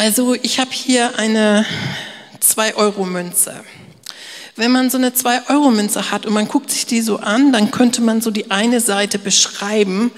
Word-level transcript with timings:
Also 0.00 0.34
ich 0.40 0.58
habe 0.58 0.70
hier 0.72 1.18
eine 1.18 1.66
2-Euro-Münze. 2.42 3.52
Wenn 4.56 4.72
man 4.72 4.88
so 4.88 4.96
eine 4.96 5.10
2-Euro-Münze 5.10 6.10
hat 6.10 6.24
und 6.24 6.32
man 6.32 6.48
guckt 6.48 6.70
sich 6.70 6.86
die 6.86 7.02
so 7.02 7.18
an, 7.18 7.52
dann 7.52 7.70
könnte 7.70 8.00
man 8.00 8.22
so 8.22 8.30
die 8.30 8.50
eine 8.50 8.80
Seite 8.80 9.18
beschreiben, 9.18 10.10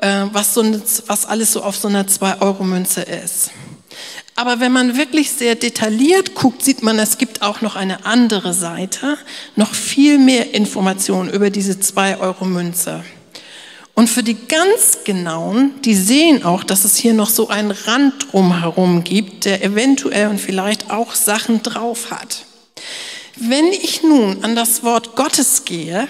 äh, 0.00 0.26
was, 0.32 0.52
so 0.52 0.60
eine, 0.60 0.82
was 1.06 1.24
alles 1.24 1.50
so 1.50 1.62
auf 1.62 1.78
so 1.78 1.88
einer 1.88 2.04
2-Euro-Münze 2.04 3.00
ist. 3.00 3.52
Aber 4.36 4.60
wenn 4.60 4.70
man 4.70 4.98
wirklich 4.98 5.32
sehr 5.32 5.54
detailliert 5.54 6.34
guckt, 6.34 6.62
sieht 6.62 6.82
man, 6.82 6.98
es 6.98 7.16
gibt 7.16 7.40
auch 7.40 7.62
noch 7.62 7.74
eine 7.74 8.04
andere 8.04 8.52
Seite, 8.52 9.16
noch 9.56 9.72
viel 9.72 10.18
mehr 10.18 10.52
Informationen 10.52 11.30
über 11.30 11.48
diese 11.48 11.72
2-Euro-Münze. 11.72 13.02
Und 14.02 14.08
für 14.08 14.24
die 14.24 14.34
ganz 14.48 15.04
genauen, 15.04 15.80
die 15.84 15.94
sehen 15.94 16.42
auch, 16.42 16.64
dass 16.64 16.84
es 16.84 16.96
hier 16.96 17.14
noch 17.14 17.30
so 17.30 17.46
einen 17.46 17.70
Rand 17.70 18.32
drumherum 18.32 19.04
gibt, 19.04 19.44
der 19.44 19.62
eventuell 19.62 20.26
und 20.26 20.40
vielleicht 20.40 20.90
auch 20.90 21.14
Sachen 21.14 21.62
drauf 21.62 22.10
hat. 22.10 22.44
Wenn 23.36 23.66
ich 23.66 24.02
nun 24.02 24.42
an 24.42 24.56
das 24.56 24.82
Wort 24.82 25.14
Gottes 25.14 25.64
gehe, 25.64 26.08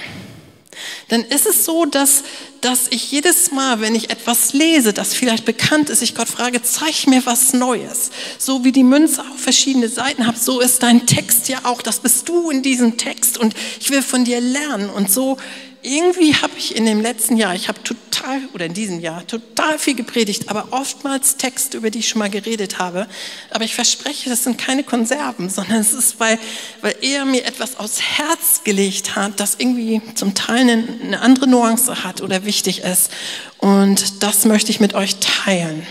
dann 1.08 1.20
ist 1.20 1.44
es 1.44 1.66
so, 1.66 1.84
dass, 1.84 2.22
dass 2.62 2.88
ich 2.88 3.12
jedes 3.12 3.50
Mal, 3.52 3.82
wenn 3.82 3.94
ich 3.94 4.08
etwas 4.08 4.54
lese, 4.54 4.94
das 4.94 5.12
vielleicht 5.12 5.44
bekannt 5.44 5.90
ist, 5.90 6.00
ich 6.00 6.14
Gott 6.14 6.28
frage, 6.28 6.62
zeig 6.62 7.06
mir 7.08 7.26
was 7.26 7.52
Neues. 7.52 8.10
So 8.38 8.64
wie 8.64 8.72
die 8.72 8.84
Münze 8.84 9.20
auch 9.20 9.36
verschiedene 9.36 9.90
Seiten 9.90 10.26
hat, 10.26 10.42
so 10.42 10.60
ist 10.60 10.82
dein 10.82 11.04
Text 11.04 11.50
ja 11.50 11.58
auch. 11.64 11.82
Das 11.82 12.00
bist 12.00 12.26
du 12.26 12.48
in 12.48 12.62
diesem 12.62 12.96
Text 12.96 13.36
und 13.36 13.54
ich 13.80 13.90
will 13.90 14.00
von 14.00 14.24
dir 14.24 14.40
lernen. 14.40 14.88
Und 14.88 15.12
so 15.12 15.36
irgendwie 15.82 16.34
habe 16.34 16.52
ich 16.56 16.76
in 16.76 16.86
dem 16.86 17.00
letzten 17.00 17.36
Jahr, 17.36 17.54
ich 17.54 17.68
habe 17.68 17.82
total, 17.82 18.40
oder 18.54 18.66
in 18.66 18.74
diesem 18.74 19.00
Jahr, 19.00 19.26
total 19.26 19.78
viel 19.78 19.94
gepredigt, 19.94 20.48
aber 20.48 20.68
oftmals 20.70 21.36
Texte, 21.36 21.76
über 21.76 21.90
die 21.90 22.00
ich 22.00 22.08
schon 22.08 22.20
mal 22.20 22.30
geredet 22.30 22.78
habe. 22.78 23.06
Aber 23.50 23.64
ich 23.64 23.74
verspreche, 23.74 24.30
das 24.30 24.44
sind 24.44 24.58
keine 24.58 24.84
Konserven, 24.84 25.50
sondern 25.50 25.78
es 25.78 25.92
ist, 25.92 26.20
weil, 26.20 26.38
weil 26.80 26.94
er 27.00 27.24
mir 27.24 27.44
etwas 27.44 27.78
aufs 27.78 28.00
Herz 28.00 28.62
gelegt 28.64 29.16
hat, 29.16 29.40
das 29.40 29.56
irgendwie 29.58 30.00
zum 30.14 30.34
Teil 30.34 30.60
eine, 30.60 30.88
eine 31.02 31.20
andere 31.20 31.48
Nuance 31.48 32.04
hat 32.04 32.20
oder 32.20 32.44
wichtig 32.44 32.82
ist. 32.82 33.10
Und 33.58 34.22
das 34.22 34.44
möchte 34.44 34.70
ich 34.70 34.80
mit 34.80 34.94
euch 34.94 35.16
teilen. 35.16 35.86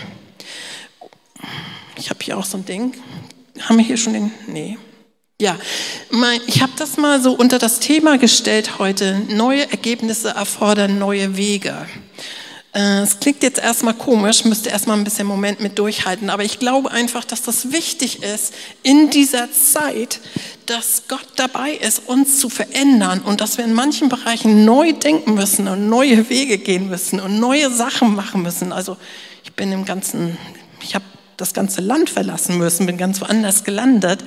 Ich 1.96 2.10
habe 2.10 2.20
hier 2.22 2.38
auch 2.38 2.44
so 2.44 2.56
ein 2.56 2.64
Ding. 2.64 2.94
Haben 3.60 3.76
wir 3.76 3.84
hier 3.84 3.96
schon 3.96 4.14
den? 4.14 4.32
Nee. 4.46 4.78
Ja, 5.42 5.58
mein, 6.10 6.40
ich 6.46 6.62
habe 6.62 6.70
das 6.78 6.98
mal 6.98 7.20
so 7.20 7.32
unter 7.32 7.58
das 7.58 7.80
Thema 7.80 8.16
gestellt 8.16 8.78
heute. 8.78 9.22
Neue 9.28 9.68
Ergebnisse 9.72 10.28
erfordern 10.28 11.00
neue 11.00 11.36
Wege. 11.36 11.74
Äh, 12.72 13.00
es 13.00 13.18
klingt 13.18 13.42
jetzt 13.42 13.58
erstmal 13.58 13.94
komisch, 13.94 14.44
müsste 14.44 14.68
erstmal 14.68 14.96
ein 14.96 15.02
bisschen 15.02 15.26
Moment 15.26 15.58
mit 15.58 15.80
durchhalten, 15.80 16.30
aber 16.30 16.44
ich 16.44 16.60
glaube 16.60 16.92
einfach, 16.92 17.24
dass 17.24 17.42
das 17.42 17.72
wichtig 17.72 18.22
ist 18.22 18.54
in 18.84 19.10
dieser 19.10 19.48
Zeit, 19.50 20.20
dass 20.66 21.08
Gott 21.08 21.26
dabei 21.34 21.72
ist, 21.72 22.06
uns 22.06 22.38
zu 22.38 22.48
verändern 22.48 23.20
und 23.20 23.40
dass 23.40 23.58
wir 23.58 23.64
in 23.64 23.74
manchen 23.74 24.08
Bereichen 24.08 24.64
neu 24.64 24.92
denken 24.92 25.34
müssen 25.34 25.66
und 25.66 25.88
neue 25.88 26.30
Wege 26.30 26.58
gehen 26.58 26.88
müssen 26.88 27.18
und 27.18 27.40
neue 27.40 27.68
Sachen 27.68 28.14
machen 28.14 28.42
müssen. 28.42 28.72
Also 28.72 28.96
ich 29.42 29.52
bin 29.54 29.72
im 29.72 29.84
ganzen, 29.84 30.38
ich 30.84 30.94
habe 30.94 31.04
das 31.36 31.54
ganze 31.54 31.80
Land 31.80 32.10
verlassen 32.10 32.58
müssen, 32.58 32.86
bin 32.86 32.96
ganz 32.96 33.20
woanders 33.20 33.64
gelandet. 33.64 34.24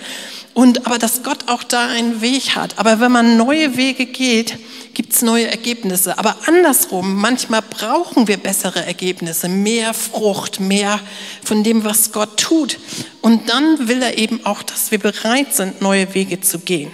Und 0.54 0.86
aber 0.86 0.98
dass 0.98 1.24
Gott 1.24 1.48
auch 1.48 1.64
da 1.64 1.88
einen 1.88 2.22
Weg 2.22 2.56
hat. 2.56 2.78
Aber 2.78 3.00
wenn 3.00 3.12
man 3.12 3.38
neue 3.38 3.78
Wege 3.78 4.06
geht, 4.06 4.58
gibt 4.94 5.14
es 5.14 5.22
neue 5.22 5.48
Ergebnisse. 5.48 6.18
Aber 6.18 6.36
andersrum, 6.48 7.16
manchmal 7.16 7.62
brauchen 7.62 8.28
wir 8.28 8.38
bessere 8.38 8.86
Ergebnisse, 8.86 9.48
mehr 9.50 9.94
Frucht, 9.94 10.60
mehr 10.60 11.00
von 11.44 11.64
dem, 11.64 11.84
was 11.84 12.12
Gott 12.12 12.38
tut. 12.38 12.80
Und 13.22 13.50
dann 13.50 13.88
will 13.88 14.02
er 14.02 14.18
eben 14.18 14.46
auch, 14.46 14.64
dass 14.64 14.92
wir 14.92 15.00
bereit 15.00 15.54
sind, 15.54 15.82
neue 15.82 16.14
Wege 16.14 16.42
zu 16.42 16.60
gehen. 16.60 16.92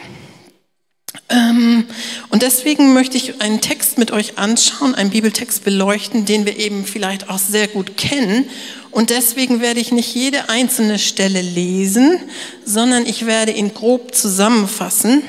Ähm, 1.32 1.86
und 2.30 2.42
deswegen 2.42 2.94
möchte 2.94 3.18
ich 3.18 3.42
einen 3.42 3.62
Text 3.62 3.98
mit 3.98 4.12
euch 4.12 4.38
anschauen, 4.38 4.94
einen 4.94 5.10
Bibeltext 5.10 5.64
beleuchten, 5.64 6.26
den 6.26 6.46
wir 6.46 6.58
eben 6.58 6.86
vielleicht 6.86 7.30
auch 7.30 7.40
sehr 7.40 7.68
gut 7.68 7.98
kennen. 7.98 8.50
Und 8.92 9.10
deswegen 9.10 9.62
werde 9.62 9.80
ich 9.80 9.92
nicht 9.94 10.14
jede 10.14 10.50
einzelne 10.50 11.00
Stelle 11.00 11.42
lesen, 11.42 12.20
sondern 12.66 13.06
ich 13.06 13.26
werde 13.26 13.54
ihn 13.54 13.74
grob 13.74 14.14
zusammenfassen 14.14 15.24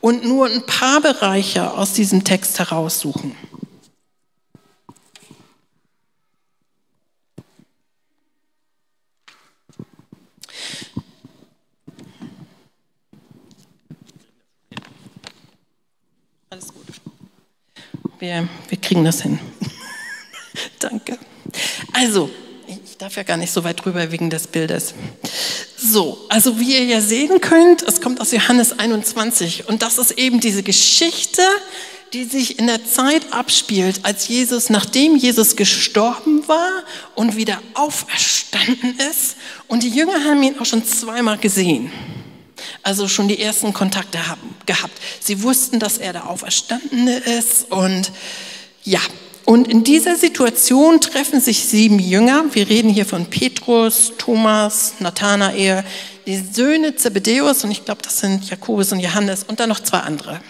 und 0.00 0.24
nur 0.24 0.46
ein 0.46 0.64
paar 0.66 1.00
Bereiche 1.00 1.72
aus 1.72 1.92
diesem 1.92 2.22
Text 2.22 2.60
heraussuchen. 2.60 3.34
Wir, 18.22 18.48
wir 18.68 18.78
kriegen 18.78 19.04
das 19.04 19.22
hin. 19.22 19.40
Danke. 20.78 21.18
Also, 21.92 22.30
ich 22.68 22.96
darf 22.96 23.16
ja 23.16 23.24
gar 23.24 23.36
nicht 23.36 23.52
so 23.52 23.64
weit 23.64 23.84
drüber 23.84 24.12
wegen 24.12 24.30
des 24.30 24.46
Bildes. 24.46 24.94
So, 25.76 26.24
also 26.28 26.60
wie 26.60 26.74
ihr 26.74 26.84
ja 26.84 27.00
sehen 27.00 27.40
könnt, 27.40 27.82
es 27.82 28.00
kommt 28.00 28.20
aus 28.20 28.30
Johannes 28.30 28.78
21 28.78 29.68
und 29.68 29.82
das 29.82 29.98
ist 29.98 30.12
eben 30.12 30.38
diese 30.38 30.62
Geschichte, 30.62 31.42
die 32.12 32.22
sich 32.22 32.60
in 32.60 32.68
der 32.68 32.86
Zeit 32.86 33.32
abspielt, 33.32 34.04
als 34.04 34.28
Jesus, 34.28 34.70
nachdem 34.70 35.16
Jesus 35.16 35.56
gestorben 35.56 36.46
war 36.46 36.84
und 37.16 37.34
wieder 37.34 37.60
auferstanden 37.74 39.00
ist 39.10 39.34
und 39.66 39.82
die 39.82 39.90
Jünger 39.90 40.22
haben 40.22 40.40
ihn 40.44 40.60
auch 40.60 40.66
schon 40.66 40.84
zweimal 40.84 41.38
gesehen 41.38 41.90
also 42.82 43.08
schon 43.08 43.28
die 43.28 43.40
ersten 43.40 43.72
Kontakte 43.72 44.28
haben, 44.28 44.54
gehabt. 44.66 44.92
Sie 45.20 45.42
wussten, 45.42 45.78
dass 45.78 45.98
er 45.98 46.12
der 46.12 46.28
Auferstandene 46.28 47.18
ist 47.18 47.70
und 47.70 48.10
ja, 48.84 49.00
und 49.44 49.68
in 49.68 49.84
dieser 49.84 50.16
Situation 50.16 51.00
treffen 51.00 51.40
sich 51.40 51.64
sieben 51.64 51.98
Jünger. 51.98 52.44
Wir 52.52 52.68
reden 52.68 52.88
hier 52.90 53.04
von 53.04 53.26
Petrus, 53.26 54.12
Thomas, 54.16 54.94
Nathanael, 55.00 55.84
die 56.26 56.38
Söhne 56.38 56.94
Zebedäus 56.94 57.64
und 57.64 57.72
ich 57.72 57.84
glaube, 57.84 58.02
das 58.02 58.20
sind 58.20 58.48
Jakobus 58.48 58.92
und 58.92 59.00
Johannes 59.00 59.44
und 59.44 59.58
dann 59.58 59.68
noch 59.68 59.80
zwei 59.80 59.98
andere. 59.98 60.40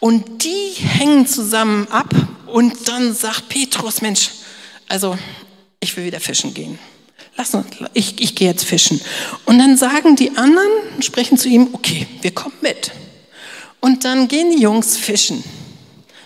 Und 0.00 0.42
die 0.42 0.72
hängen 0.74 1.26
zusammen 1.26 1.86
ab 1.88 2.12
und 2.46 2.88
dann 2.88 3.14
sagt 3.14 3.48
Petrus, 3.48 4.00
Mensch, 4.00 4.30
also 4.88 5.18
ich 5.80 5.96
will 5.96 6.06
wieder 6.06 6.20
fischen 6.20 6.54
gehen 6.54 6.78
lass 7.36 7.54
uns, 7.54 7.66
ich, 7.94 8.20
ich 8.20 8.34
gehe 8.34 8.48
jetzt 8.48 8.64
fischen. 8.64 9.00
Und 9.44 9.58
dann 9.58 9.76
sagen 9.76 10.16
die 10.16 10.36
anderen, 10.36 10.70
sprechen 11.00 11.38
zu 11.38 11.48
ihm, 11.48 11.68
okay, 11.72 12.06
wir 12.20 12.32
kommen 12.32 12.54
mit. 12.60 12.92
Und 13.80 14.04
dann 14.04 14.28
gehen 14.28 14.52
die 14.54 14.62
Jungs 14.62 14.96
fischen. 14.96 15.42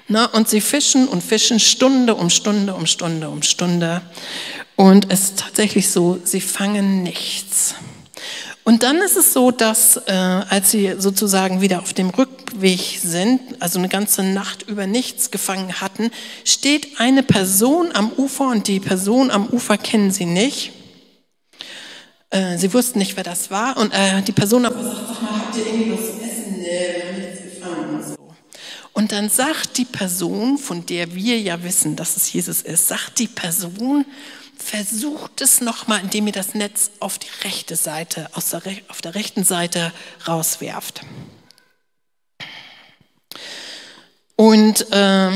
Na, 0.09 0.27
und 0.27 0.49
sie 0.49 0.61
fischen 0.61 1.09
und 1.09 1.23
fischen 1.23 1.59
Stunde 1.59 2.15
um 2.15 2.31
Stunde 2.31 2.75
um 2.75 2.87
Stunde 2.87 3.29
um 3.29 3.43
Stunde. 3.43 4.03
Und 4.77 5.11
es 5.11 5.25
ist 5.25 5.39
tatsächlich 5.41 5.91
so, 5.91 6.19
sie 6.23 6.41
fangen 6.41 7.03
nichts. 7.03 7.75
Und 8.63 8.83
dann 8.83 8.99
ist 8.99 9.17
es 9.17 9.33
so, 9.33 9.51
dass 9.51 9.97
äh, 10.07 10.13
als 10.13 10.71
sie 10.71 10.95
sozusagen 10.99 11.61
wieder 11.61 11.81
auf 11.81 11.93
dem 11.93 12.11
Rückweg 12.11 12.99
sind, 13.01 13.41
also 13.61 13.79
eine 13.79 13.89
ganze 13.89 14.23
Nacht 14.23 14.63
über 14.69 14.87
nichts 14.87 15.31
gefangen 15.31 15.81
hatten, 15.81 16.11
steht 16.45 17.01
eine 17.01 17.23
Person 17.23 17.91
am 17.95 18.11
Ufer 18.13 18.49
und 18.49 18.69
die 18.69 18.81
Person 18.81 19.31
am 19.31 19.47
Ufer 19.47 19.79
kennen 19.79 20.11
sie 20.11 20.27
nicht. 20.27 20.73
Äh, 22.37 22.59
sie 22.59 22.73
wussten 22.75 22.99
nicht, 22.99 23.17
wer 23.17 23.25
das 23.25 23.51
war. 23.51 23.77
Und 23.79 23.93
äh, 23.93 24.21
die 24.23 24.33
Person 24.33 24.67
aber 24.67 24.83
sagt, 24.83 25.09
habt 25.23 25.57
ihr 25.57 25.67
irgendwas 25.67 26.07
zu 26.07 26.23
essen? 26.23 26.59
Nee, 26.59 26.69
wir 26.97 27.05
haben 27.07 27.21
nichts 27.21 27.43
gefangen 27.43 27.95
und. 27.95 28.17
Und 28.93 29.13
dann 29.13 29.31
sagt 29.31 29.79
die 29.79 29.85
Person, 29.85 30.59
von 30.59 30.85
der 30.87 31.15
wir 31.15 31.39
ja 31.39 31.63
wissen, 31.63 31.97
dass 31.97 32.17
es 32.17 32.33
Jesus 32.33 32.63
ist, 32.63 32.89
sagt 32.89 33.19
die 33.19 33.29
Person, 33.29 34.05
versucht 34.57 35.41
es 35.41 35.61
nochmal, 35.61 36.01
indem 36.01 36.27
ihr 36.27 36.33
das 36.33 36.55
Netz 36.55 36.91
auf 37.01 37.19
die 37.19 37.29
rechte 37.45 37.77
Seite, 37.77 38.29
aus 38.35 38.51
der, 38.51 38.63
auf 38.89 39.01
der 39.03 39.15
rechten 39.15 39.45
Seite 39.45 39.93
rauswerft. 40.27 41.03
Und 44.35 44.91
äh, 44.93 45.31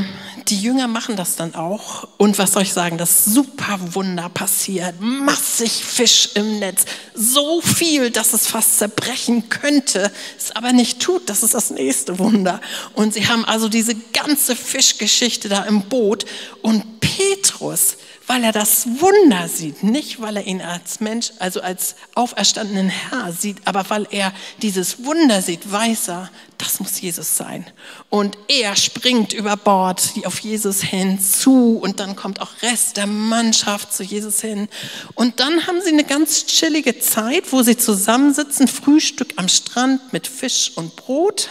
die 0.51 0.61
Jünger 0.61 0.89
machen 0.89 1.17
das 1.17 1.37
dann 1.37 1.55
auch. 1.55 2.09
Und 2.17 2.39
was 2.39 2.53
soll 2.53 2.63
ich 2.63 2.73
sagen, 2.73 2.99
das 2.99 3.25
super 3.25 3.79
Wunder 3.95 4.29
passiert. 4.29 5.01
Massig 5.01 5.71
Fisch 5.71 6.31
im 6.35 6.59
Netz. 6.59 6.85
So 7.15 7.61
viel, 7.61 8.11
dass 8.11 8.33
es 8.33 8.47
fast 8.47 8.79
zerbrechen 8.79 9.49
könnte, 9.49 10.11
es 10.37 10.55
aber 10.55 10.73
nicht 10.73 11.01
tut. 11.01 11.29
Das 11.29 11.43
ist 11.43 11.55
das 11.55 11.71
nächste 11.71 12.19
Wunder. 12.19 12.61
Und 12.95 13.15
sie 13.15 13.29
haben 13.29 13.45
also 13.45 13.69
diese 13.69 13.95
ganze 14.13 14.57
Fischgeschichte 14.57 15.49
da 15.49 15.63
im 15.65 15.83
Boot. 15.83 16.27
Und 16.63 17.01
Petrus 17.01 17.97
weil 18.31 18.45
er 18.45 18.53
das 18.53 18.87
Wunder 19.01 19.49
sieht, 19.49 19.83
nicht 19.83 20.23
weil 20.23 20.37
er 20.37 20.47
ihn 20.47 20.61
als 20.61 21.01
Mensch, 21.01 21.33
also 21.41 21.63
als 21.63 21.97
auferstandenen 22.15 22.89
Herr 22.89 23.33
sieht, 23.33 23.57
aber 23.65 23.91
weil 23.91 24.07
er 24.13 24.33
dieses 24.63 25.05
Wunder 25.05 25.43
sieht, 25.43 25.73
weiß 25.73 26.11
er, 26.11 26.31
das 26.57 26.79
muss 26.79 27.01
Jesus 27.01 27.37
sein. 27.37 27.67
Und 28.09 28.39
er 28.47 28.77
springt 28.77 29.33
über 29.33 29.57
Bord 29.57 30.13
auf 30.27 30.39
Jesus 30.39 30.81
hin 30.81 31.19
zu 31.19 31.79
und 31.79 31.99
dann 31.99 32.15
kommt 32.15 32.41
auch 32.41 32.51
Rest 32.63 32.99
der 32.99 33.09
Mannschaft 33.09 33.93
zu 33.93 34.05
Jesus 34.05 34.41
hin. 34.41 34.69
Und 35.15 35.41
dann 35.41 35.67
haben 35.67 35.81
sie 35.83 35.91
eine 35.91 36.05
ganz 36.05 36.47
chillige 36.47 37.01
Zeit, 37.01 37.51
wo 37.51 37.63
sie 37.63 37.77
zusammensitzen, 37.77 38.69
Frühstück 38.69 39.33
am 39.39 39.49
Strand 39.49 40.13
mit 40.13 40.29
Fisch 40.29 40.71
und 40.77 40.95
Brot. 40.95 41.49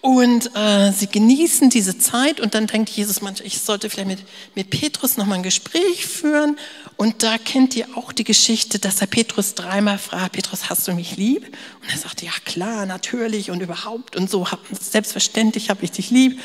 Und 0.00 0.54
äh, 0.54 0.92
sie 0.92 1.08
genießen 1.08 1.68
diese 1.68 1.98
Zeit 1.98 2.40
und 2.40 2.54
dann 2.54 2.68
denkt 2.68 2.90
Jesus 2.90 3.22
manchmal, 3.22 3.46
ich 3.46 3.60
sollte 3.60 3.90
vielleicht 3.90 4.08
mit, 4.08 4.18
mit 4.54 4.70
Petrus 4.70 5.16
nochmal 5.16 5.38
ein 5.38 5.42
Gespräch 5.42 6.06
führen. 6.06 6.58
Und 6.96 7.22
da 7.22 7.38
kennt 7.38 7.74
ihr 7.74 7.88
auch 7.96 8.12
die 8.12 8.24
Geschichte, 8.24 8.78
dass 8.78 9.00
er 9.00 9.08
Petrus 9.08 9.54
dreimal 9.54 9.98
fragt, 9.98 10.32
Petrus, 10.32 10.70
hast 10.70 10.86
du 10.86 10.92
mich 10.92 11.16
lieb? 11.16 11.44
Und 11.82 11.90
er 11.90 11.98
sagt, 11.98 12.22
ja 12.22 12.30
klar, 12.44 12.86
natürlich 12.86 13.50
und 13.50 13.60
überhaupt 13.60 14.16
und 14.16 14.30
so, 14.30 14.50
hab, 14.50 14.60
selbstverständlich 14.70 15.70
habe 15.70 15.84
ich 15.84 15.90
dich 15.90 16.10
lieb. 16.10 16.40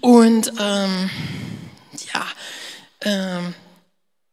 Und 0.00 0.52
ähm, 0.58 1.10
ja, 2.12 2.26
ähm, 3.02 3.54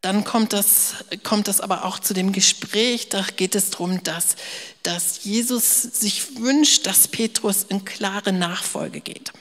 dann 0.04 0.26
kommt 0.26 0.52
das, 0.52 0.96
kommt 1.24 1.48
das 1.48 1.62
aber 1.62 1.86
auch 1.86 1.98
zu 1.98 2.14
dem 2.14 2.34
Gespräch, 2.34 3.08
da 3.08 3.26
geht 3.38 3.56
es 3.56 3.70
darum, 3.70 4.04
dass, 4.04 4.36
dass 4.84 5.24
Jesus 5.24 5.82
sich 5.82 6.36
wünscht, 6.40 6.86
dass 6.86 7.08
Petrus 7.08 7.66
in 7.70 7.86
klare 7.86 8.34
Nachfolge 8.34 9.00
geht. 9.00 9.32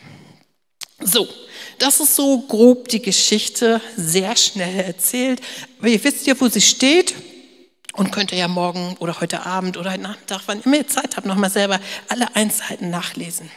So, 1.01 1.29
das 1.79 1.99
ist 1.99 2.15
so 2.15 2.43
grob 2.43 2.87
die 2.87 3.03
Geschichte, 3.03 3.81
sehr 3.97 4.37
schnell 4.37 4.85
erzählt. 4.85 5.41
Aber 5.81 5.89
ihr 5.89 6.03
wisst 6.05 6.29
ja, 6.29 6.41
wo 6.41 6.49
sie 6.49 6.61
steht 6.61 7.13
und 7.95 8.13
könnt 8.13 8.31
ihr 8.31 8.39
ja 8.39 8.47
morgen 8.47 8.97
oder 9.01 9.21
heute 9.21 9.45
Abend 9.45 9.77
oder 9.77 9.91
heute 9.91 10.03
Nachmittag, 10.03 10.43
wann 10.47 10.63
immer 10.63 10.77
ihr 10.77 10.87
Zeit 10.87 11.17
habt, 11.17 11.27
nochmal 11.27 11.51
selber 11.51 11.81
alle 12.07 12.37
Einzelheiten 12.37 12.89
nachlesen. 12.89 13.51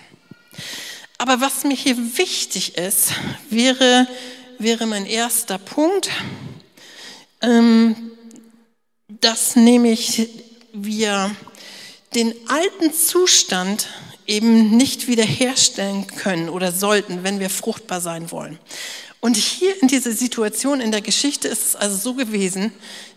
Aber 1.20 1.40
was 1.40 1.66
mir 1.66 1.76
hier 1.76 1.98
wichtig 2.18 2.80
ist, 2.80 3.12
wäre, 3.52 4.08
wäre 4.58 4.88
mein 4.88 5.06
erster 5.06 5.60
Punkt, 5.60 6.10
dass 9.22 9.56
nämlich 9.56 10.30
wir 10.74 11.36
den 12.14 12.34
alten 12.48 12.94
Zustand 12.94 13.88
eben 14.28 14.76
nicht 14.76 15.08
wiederherstellen 15.08 16.08
können 16.08 16.50
oder 16.50 16.72
sollten, 16.72 17.24
wenn 17.24 17.40
wir 17.40 17.50
fruchtbar 17.50 18.02
sein 18.02 18.32
wollen. 18.32 18.60
Und 19.26 19.38
hier 19.38 19.82
in 19.82 19.88
dieser 19.88 20.12
Situation 20.12 20.80
in 20.80 20.92
der 20.92 21.02
Geschichte 21.02 21.48
ist 21.48 21.66
es 21.66 21.76
also 21.76 21.98
so 21.98 22.14
gewesen, 22.14 22.72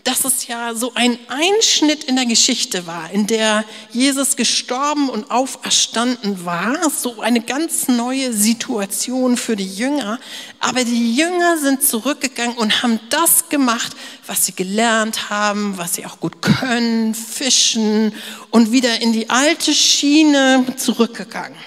dass 0.04 0.24
es 0.24 0.46
ja 0.46 0.74
so 0.74 0.92
ein 0.94 1.18
Einschnitt 1.28 2.04
in 2.04 2.16
der 2.16 2.24
Geschichte 2.24 2.86
war, 2.86 3.10
in 3.10 3.26
der 3.26 3.62
Jesus 3.90 4.34
gestorben 4.34 5.10
und 5.10 5.30
auferstanden 5.30 6.46
war, 6.46 6.88
so 6.88 7.20
eine 7.20 7.42
ganz 7.42 7.88
neue 7.88 8.32
Situation 8.32 9.36
für 9.36 9.54
die 9.54 9.70
Jünger. 9.70 10.18
Aber 10.60 10.82
die 10.82 11.14
Jünger 11.14 11.58
sind 11.58 11.82
zurückgegangen 11.82 12.56
und 12.56 12.82
haben 12.82 13.00
das 13.10 13.50
gemacht, 13.50 13.94
was 14.26 14.46
sie 14.46 14.52
gelernt 14.52 15.28
haben, 15.28 15.76
was 15.76 15.96
sie 15.96 16.06
auch 16.06 16.20
gut 16.20 16.40
können, 16.40 17.14
fischen 17.14 18.14
und 18.50 18.72
wieder 18.72 19.02
in 19.02 19.12
die 19.12 19.28
alte 19.28 19.74
Schiene 19.74 20.64
zurückgegangen. 20.74 21.58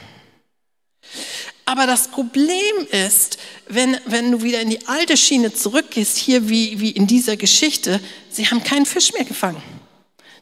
Aber 1.71 1.87
das 1.87 2.09
Problem 2.09 2.85
ist, 2.91 3.37
wenn, 3.69 3.95
wenn 4.05 4.29
du 4.29 4.43
wieder 4.43 4.59
in 4.59 4.69
die 4.69 4.85
alte 4.87 5.15
Schiene 5.15 5.53
zurückgehst, 5.53 6.17
hier 6.17 6.49
wie, 6.49 6.81
wie 6.81 6.89
in 6.89 7.07
dieser 7.07 7.37
Geschichte, 7.37 8.01
sie 8.29 8.45
haben 8.45 8.61
keinen 8.61 8.85
Fisch 8.85 9.13
mehr 9.13 9.23
gefangen. 9.23 9.63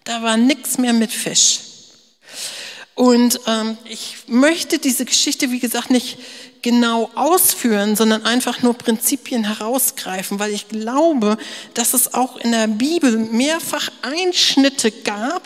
Da 0.06 0.24
war 0.24 0.38
nichts 0.38 0.80
mehr 0.80 0.92
mit 0.92 1.12
Fisch. 1.12 1.60
Und 2.96 3.42
ähm, 3.46 3.78
ich 3.88 4.16
möchte 4.26 4.80
diese 4.80 5.06
Geschichte, 5.06 5.52
wie 5.52 5.60
gesagt, 5.60 5.92
nicht 5.92 6.18
genau 6.62 7.10
ausführen, 7.16 7.96
sondern 7.96 8.26
einfach 8.26 8.62
nur 8.62 8.74
Prinzipien 8.74 9.44
herausgreifen, 9.44 10.40
weil 10.40 10.52
ich 10.52 10.68
glaube, 10.68 11.38
dass 11.74 11.94
es 11.94 12.14
auch 12.14 12.38
in 12.38 12.52
der 12.52 12.68
Bibel 12.68 13.18
mehrfach 13.18 13.90
Einschnitte 14.02 14.92
gab 14.92 15.44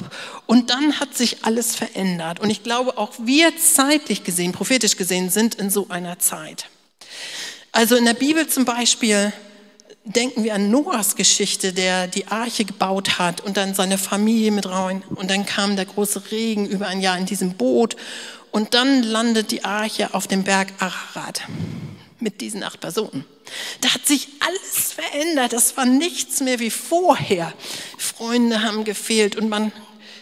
und 0.48 0.70
dann 0.70 1.00
hat 1.00 1.16
sich 1.16 1.44
alles 1.44 1.76
verändert. 1.76 2.40
Und 2.40 2.50
ich 2.50 2.64
glaube, 2.64 2.98
auch 2.98 3.12
wir 3.20 3.56
zeitlich 3.58 4.24
gesehen, 4.24 4.52
prophetisch 4.52 4.98
gesehen, 4.98 5.30
sind 5.30 5.56
in 5.56 5.70
so 5.70 5.88
einer 5.90 6.20
Zeit. 6.20 6.68
Also 7.72 7.96
in 7.96 8.06
der 8.06 8.14
Bibel 8.14 8.48
zum 8.48 8.66
Beispiel 8.66 9.34
denken 10.06 10.44
wir 10.44 10.54
an 10.54 10.70
Noahs 10.70 11.16
Geschichte, 11.16 11.74
der 11.74 12.08
die 12.08 12.28
Arche 12.28 12.66
gebaut 12.66 13.20
hat 13.20 13.42
und 13.42 13.58
dann 13.58 13.74
seine 13.74 13.98
Familie 13.98 14.52
mit 14.52 14.68
rein. 14.68 15.04
Und 15.16 15.32
dann 15.32 15.46
kam 15.46 15.76
der 15.76 15.86
große 15.86 16.32
Regen 16.32 16.66
über 16.68 16.88
ein 16.88 17.02
Jahr 17.02 17.18
in 17.18 17.26
diesem 17.26 17.54
Boot. 17.54 17.96
Und 18.54 18.76
dann 18.76 19.02
landet 19.02 19.50
die 19.50 19.66
Arche 19.66 20.14
auf 20.14 20.28
dem 20.28 20.44
Berg 20.44 20.68
Ararat 20.78 21.42
mit 22.20 22.40
diesen 22.40 22.64
acht 22.64 22.80
Personen. 22.80 23.26
Da 23.82 23.90
hat 23.90 24.06
sich 24.06 24.28
alles 24.42 24.94
verändert. 24.94 25.54
Das 25.54 25.76
war 25.76 25.88
nichts 25.88 26.40
mehr 26.40 26.60
wie 26.60 26.70
vorher. 26.70 27.52
Freunde 27.98 28.62
haben 28.62 28.84
gefehlt 28.84 29.36
und 29.36 29.50
man 29.50 29.72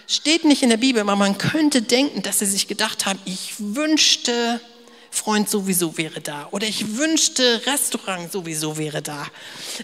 steht 0.08 0.46
nicht 0.46 0.64
in 0.64 0.70
der 0.70 0.78
Bibel, 0.78 1.02
aber 1.02 1.18
man 1.18 1.38
könnte 1.38 1.82
denken, 1.82 2.22
dass 2.22 2.40
sie 2.40 2.46
sich 2.46 2.70
gedacht 2.70 3.06
haben, 3.06 3.20
ich 3.26 3.56
wünschte, 3.58 4.62
Freund 5.10 5.50
sowieso 5.50 5.98
wäre 5.98 6.22
da 6.22 6.48
oder 6.52 6.66
ich 6.66 6.96
wünschte, 6.96 7.62
Restaurant 7.66 8.32
sowieso 8.32 8.78
wäre 8.78 9.02
da. 9.02 9.28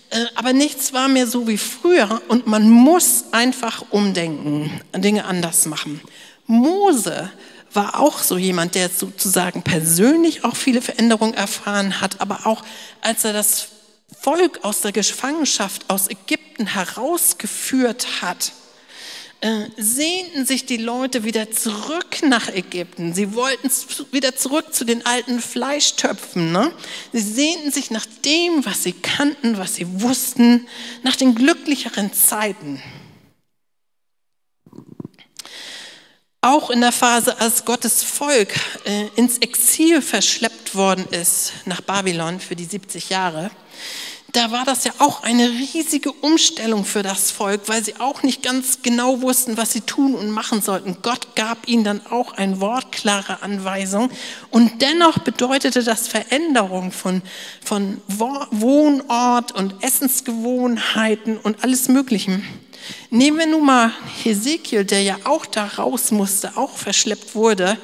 Äh, 0.10 0.26
aber 0.36 0.54
nichts 0.54 0.94
war 0.94 1.10
mehr 1.10 1.28
so 1.28 1.50
wie 1.50 1.58
früher 1.58 2.22
und 2.30 2.48
man 2.48 2.70
muss 2.70 3.26
einfach 3.32 3.84
umdenken, 3.90 4.80
Dinge 4.96 5.26
anders 5.26 5.66
machen. 5.66 6.00
Mose 6.46 7.30
war 7.78 8.00
auch 8.00 8.24
so 8.24 8.38
jemand, 8.38 8.74
der 8.74 8.90
sozusagen 8.90 9.62
persönlich 9.62 10.44
auch 10.44 10.56
viele 10.56 10.82
Veränderungen 10.82 11.36
erfahren 11.36 12.02
hat, 12.02 12.20
aber 12.20 12.48
auch 12.48 12.64
als 13.02 13.24
er 13.24 13.34
das 13.34 13.68
Volk 14.20 14.64
aus 14.64 14.82
der 14.82 14.92
Gefangenschaft 14.92 15.84
aus 15.88 16.10
Ägypten 16.10 16.66
herausgeführt 16.66 18.24
hat, 18.24 18.52
äh, 19.42 19.66
sehnten 19.78 20.48
sich 20.48 20.66
die 20.66 20.78
Leute 20.78 21.24
wieder 21.24 21.52
zurück 21.52 22.24
nach 22.24 22.50
Ägypten. 22.50 23.14
Sie 23.14 23.36
wollten 23.36 23.70
wieder 24.12 24.36
zurück 24.36 24.74
zu 24.74 24.84
den 24.84 25.06
alten 25.06 25.40
Fleischtöpfen. 25.40 26.52
Ne? 26.52 26.72
Sie 27.14 27.22
sehnten 27.22 27.72
sich 27.72 27.92
nach 27.92 28.08
dem, 28.26 28.66
was 28.66 28.82
sie 28.82 28.94
kannten, 28.94 29.60
was 29.60 29.76
sie 29.76 30.02
wussten, 30.02 30.68
nach 31.04 31.16
den 31.16 31.36
glücklicheren 31.36 32.12
Zeiten. 32.12 32.82
Auch 36.48 36.70
in 36.70 36.80
der 36.80 36.94
Phase, 36.94 37.38
als 37.42 37.66
Gottes 37.66 38.04
Volk 38.04 38.54
äh, 38.86 39.08
ins 39.18 39.40
Exil 39.40 40.02
verschleppt 40.02 40.76
worden 40.76 41.06
ist 41.12 41.52
nach 41.66 41.82
Babylon 41.82 42.40
für 42.40 42.56
die 42.56 42.64
70 42.64 43.10
Jahre, 43.10 43.52
da 44.32 44.50
war 44.50 44.64
das 44.64 44.86
ja 44.86 44.94
auch 45.00 45.24
eine 45.24 45.50
riesige 45.50 46.14
Umstellung 46.14 46.86
für 46.86 47.04
das 47.04 47.32
Volk, 47.32 47.64
weil 47.68 47.84
sie 47.84 48.00
auch 48.00 48.24
nicht 48.24 48.44
ganz 48.44 48.82
genau 48.82 49.22
wussten, 49.22 49.58
was 49.58 49.74
sie 49.74 49.82
tun 49.82 50.16
und 50.16 50.32
machen 50.32 50.62
sollten. 50.62 51.00
Gott 51.02 51.36
gab 51.36 51.68
ihnen 51.68 51.84
dann 51.84 52.06
auch 52.06 52.32
ein 52.32 52.62
Wort, 52.62 52.94
klare 52.94 53.42
Anweisung. 53.42 54.10
Und 54.50 54.82
dennoch 54.82 55.18
bedeutete 55.18 55.84
das 55.84 56.08
Veränderung 56.08 56.94
von, 56.94 57.24
von 57.62 58.00
Wohnort 58.08 59.52
und 59.52 59.84
Essensgewohnheiten 59.84 61.40
und 61.40 61.62
alles 61.66 61.90
Möglichen. 61.90 62.67
Nehmen 63.10 63.40
wir 63.40 63.48
nun 63.48 63.66
mal 63.66 63.92
Hesekiel, 64.24 64.86
der 64.86 65.02
ja 65.02 65.18
auch 65.24 65.46
da 65.46 65.66
raus 65.66 66.12
musste, 66.12 66.56
auch 66.58 66.78
verschleppt 66.78 67.36
wurde. 67.36 67.78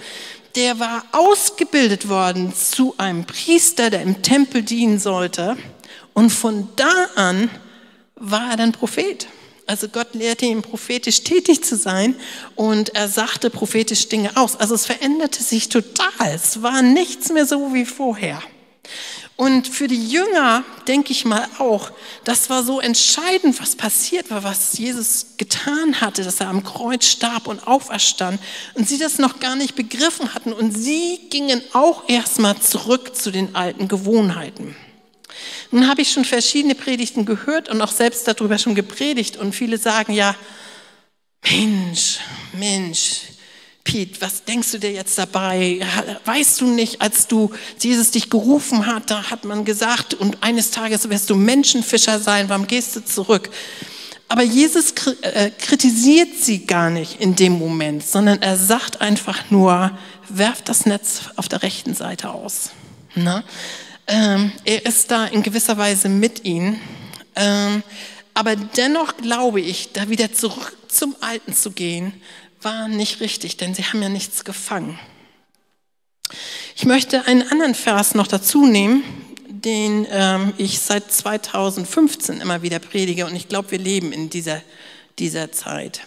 Der 0.55 0.79
war 0.79 1.05
ausgebildet 1.11 2.09
worden 2.09 2.53
zu 2.53 2.93
einem 2.97 3.25
Priester, 3.25 3.89
der 3.89 4.01
im 4.01 4.21
Tempel 4.21 4.61
dienen 4.61 4.99
sollte. 4.99 5.57
Und 6.13 6.29
von 6.29 6.69
da 6.75 7.07
an 7.15 7.49
war 8.15 8.51
er 8.51 8.57
dann 8.57 8.71
Prophet. 8.71 9.27
Also 9.65 9.87
Gott 9.87 10.13
lehrte 10.13 10.45
ihn, 10.45 10.61
prophetisch 10.61 11.23
tätig 11.23 11.63
zu 11.63 11.77
sein 11.77 12.15
und 12.55 12.95
er 12.95 13.07
sagte 13.07 13.49
prophetisch 13.49 14.09
Dinge 14.09 14.35
aus. 14.35 14.57
Also 14.57 14.75
es 14.75 14.85
veränderte 14.85 15.41
sich 15.41 15.69
total. 15.69 16.33
Es 16.33 16.61
war 16.61 16.81
nichts 16.81 17.31
mehr 17.31 17.45
so 17.45 17.73
wie 17.73 17.85
vorher. 17.85 18.41
Und 19.35 19.67
für 19.67 19.87
die 19.87 20.09
Jünger 20.09 20.63
denke 20.87 21.11
ich 21.11 21.25
mal 21.25 21.47
auch, 21.57 21.91
das 22.23 22.51
war 22.51 22.63
so 22.63 22.79
entscheidend, 22.79 23.59
was 23.59 23.75
passiert 23.75 24.29
war, 24.29 24.43
was 24.43 24.77
Jesus 24.77 25.37
getan 25.37 26.01
hatte, 26.01 26.23
dass 26.23 26.39
er 26.39 26.49
am 26.49 26.63
Kreuz 26.63 27.05
starb 27.05 27.47
und 27.47 27.65
auferstand 27.65 28.39
und 28.75 28.87
sie 28.87 28.99
das 28.99 29.17
noch 29.17 29.39
gar 29.39 29.55
nicht 29.55 29.75
begriffen 29.75 30.35
hatten 30.35 30.53
und 30.53 30.71
sie 30.77 31.19
gingen 31.31 31.63
auch 31.73 32.07
erstmal 32.07 32.59
zurück 32.59 33.15
zu 33.15 33.31
den 33.31 33.55
alten 33.55 33.87
Gewohnheiten. 33.87 34.75
Nun 35.71 35.87
habe 35.89 36.03
ich 36.03 36.11
schon 36.11 36.25
verschiedene 36.25 36.75
Predigten 36.75 37.25
gehört 37.25 37.69
und 37.69 37.81
auch 37.81 37.91
selbst 37.91 38.27
darüber 38.27 38.59
schon 38.59 38.75
gepredigt 38.75 39.37
und 39.37 39.55
viele 39.55 39.79
sagen 39.79 40.13
ja, 40.13 40.35
Mensch, 41.43 42.19
Mensch, 42.53 43.21
Piet, 43.83 44.21
was 44.21 44.45
denkst 44.45 44.71
du 44.71 44.79
dir 44.79 44.91
jetzt 44.91 45.17
dabei? 45.17 45.81
Weißt 46.25 46.61
du 46.61 46.67
nicht, 46.67 47.01
als 47.01 47.27
du 47.27 47.51
Jesus 47.79 48.11
dich 48.11 48.29
gerufen 48.29 48.85
hat, 48.85 49.11
da 49.11 49.29
hat 49.29 49.43
man 49.43 49.65
gesagt, 49.65 50.13
und 50.13 50.41
eines 50.41 50.71
Tages 50.71 51.09
wirst 51.09 51.29
du 51.29 51.35
Menschenfischer 51.35 52.19
sein, 52.19 52.47
warum 52.47 52.65
gehst 52.65 52.95
du 52.95 53.03
zurück? 53.03 53.49
Aber 54.29 54.41
Jesus 54.41 54.93
äh, 55.21 55.51
kritisiert 55.51 56.29
sie 56.39 56.65
gar 56.65 56.89
nicht 56.89 57.19
in 57.19 57.35
dem 57.35 57.53
Moment, 57.53 58.03
sondern 58.03 58.41
er 58.41 58.57
sagt 58.57 59.01
einfach 59.01 59.51
nur, 59.51 59.91
werft 60.29 60.69
das 60.69 60.85
Netz 60.85 61.21
auf 61.35 61.49
der 61.49 61.61
rechten 61.61 61.93
Seite 61.93 62.31
aus. 62.31 62.71
Na? 63.15 63.43
Ähm, 64.07 64.51
er 64.63 64.85
ist 64.85 65.11
da 65.11 65.25
in 65.25 65.43
gewisser 65.43 65.77
Weise 65.77 66.09
mit 66.09 66.45
ihnen. 66.45 66.79
Ähm, 67.35 67.83
aber 68.33 68.55
dennoch 68.55 69.17
glaube 69.17 69.61
ich, 69.61 69.91
da 69.93 70.09
wieder 70.09 70.33
zurück 70.33 70.75
zum 70.87 71.15
Alten 71.21 71.53
zu 71.53 71.71
gehen, 71.71 72.13
war 72.63 72.87
nicht 72.87 73.19
richtig, 73.19 73.57
denn 73.57 73.73
sie 73.73 73.83
haben 73.83 74.01
ja 74.01 74.09
nichts 74.09 74.43
gefangen. 74.43 74.99
Ich 76.75 76.85
möchte 76.85 77.27
einen 77.27 77.47
anderen 77.49 77.75
Vers 77.75 78.15
noch 78.15 78.27
dazu 78.27 78.65
nehmen, 78.65 79.03
den 79.47 80.07
ähm, 80.09 80.53
ich 80.57 80.79
seit 80.79 81.11
2015 81.11 82.41
immer 82.41 82.61
wieder 82.61 82.79
predige 82.79 83.25
und 83.25 83.35
ich 83.35 83.47
glaube, 83.47 83.71
wir 83.71 83.79
leben 83.79 84.11
in 84.11 84.29
dieser, 84.29 84.61
dieser 85.19 85.51
Zeit. 85.51 86.01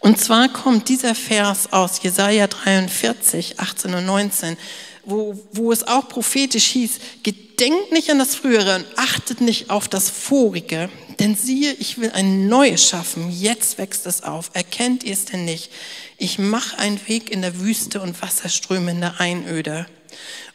Und 0.00 0.20
zwar 0.20 0.48
kommt 0.48 0.88
dieser 0.88 1.14
Vers 1.14 1.72
aus 1.72 2.02
Jesaja 2.02 2.46
43, 2.46 3.58
18 3.58 3.94
und 3.94 4.06
19, 4.06 4.56
wo, 5.04 5.40
wo 5.52 5.72
es 5.72 5.86
auch 5.86 6.08
prophetisch 6.08 6.66
hieß, 6.66 6.98
gedenkt 7.22 7.92
nicht 7.92 8.10
an 8.10 8.18
das 8.18 8.34
Frühere 8.34 8.76
und 8.76 8.86
achtet 8.96 9.40
nicht 9.40 9.70
auf 9.70 9.88
das 9.88 10.10
Vorige, 10.10 10.90
denn 11.18 11.34
siehe, 11.34 11.72
ich 11.74 11.98
will 11.98 12.10
ein 12.10 12.48
Neues 12.48 12.88
schaffen, 12.88 13.30
jetzt 13.30 13.78
wächst 13.78 14.06
es 14.06 14.22
auf, 14.22 14.50
erkennt 14.52 15.04
ihr 15.04 15.12
es 15.12 15.24
denn 15.24 15.44
nicht? 15.44 15.70
Ich 16.18 16.38
mache 16.38 16.78
einen 16.78 17.00
Weg 17.08 17.30
in 17.30 17.42
der 17.42 17.60
Wüste 17.60 18.00
und 18.00 18.20
Wasserströme 18.22 18.90
in 18.90 19.00
der 19.00 19.20
Einöde. 19.20 19.86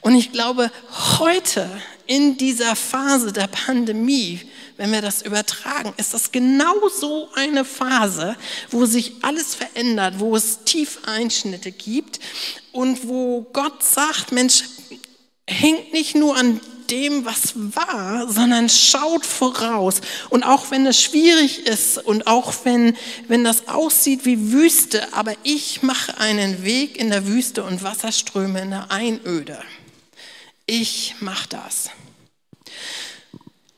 Und 0.02 0.16
ich 0.16 0.32
glaube, 0.32 0.72
heute 1.20 1.70
in 2.08 2.38
dieser 2.38 2.76
Phase 2.76 3.32
der 3.32 3.48
Pandemie, 3.48 4.42
wenn 4.78 4.92
wir 4.92 5.02
das 5.02 5.22
übertragen, 5.22 5.94
ist 5.98 6.14
das 6.14 6.32
genau 6.32 6.90
so 6.90 7.30
eine 7.36 7.64
Phase, 7.64 8.36
wo 8.72 8.86
sich 8.86 9.14
alles 9.22 9.56
verändert, 9.56 10.16
wo 10.18 10.36
es 10.36 10.64
Tiefeinschnitte 10.66 11.72
gibt 11.72 12.20
und 12.72 13.08
wo 13.08 13.44
Gott 13.54 13.84
sagt, 13.84 14.32
Mensch, 14.32 14.64
hängt 15.48 15.94
nicht 15.94 16.16
nur 16.16 16.36
an 16.36 16.60
dem, 16.92 17.26
was 17.26 17.54
war, 17.56 18.28
sondern 18.30 18.70
schaut 18.70 19.26
voraus. 19.26 20.02
Und 20.30 20.44
auch 20.44 20.70
wenn 20.70 20.86
es 20.86 21.02
schwierig 21.02 21.66
ist 21.66 21.98
und 21.98 22.28
auch 22.28 22.54
wenn, 22.64 22.96
wenn 23.28 23.44
das 23.44 23.68
aussieht 23.68 24.26
wie 24.26 24.52
Wüste, 24.52 25.14
aber 25.14 25.34
ich 25.44 25.82
mache 25.82 26.20
einen 26.20 26.64
Weg 26.64 26.98
in 26.98 27.10
der 27.10 27.26
Wüste 27.26 27.64
und 27.64 27.82
Wasserströme 27.82 28.62
in 28.62 28.70
der 28.72 28.92
Einöde. 28.92 29.60
Ich 30.66 31.16
mache 31.22 31.48
das. 31.50 31.90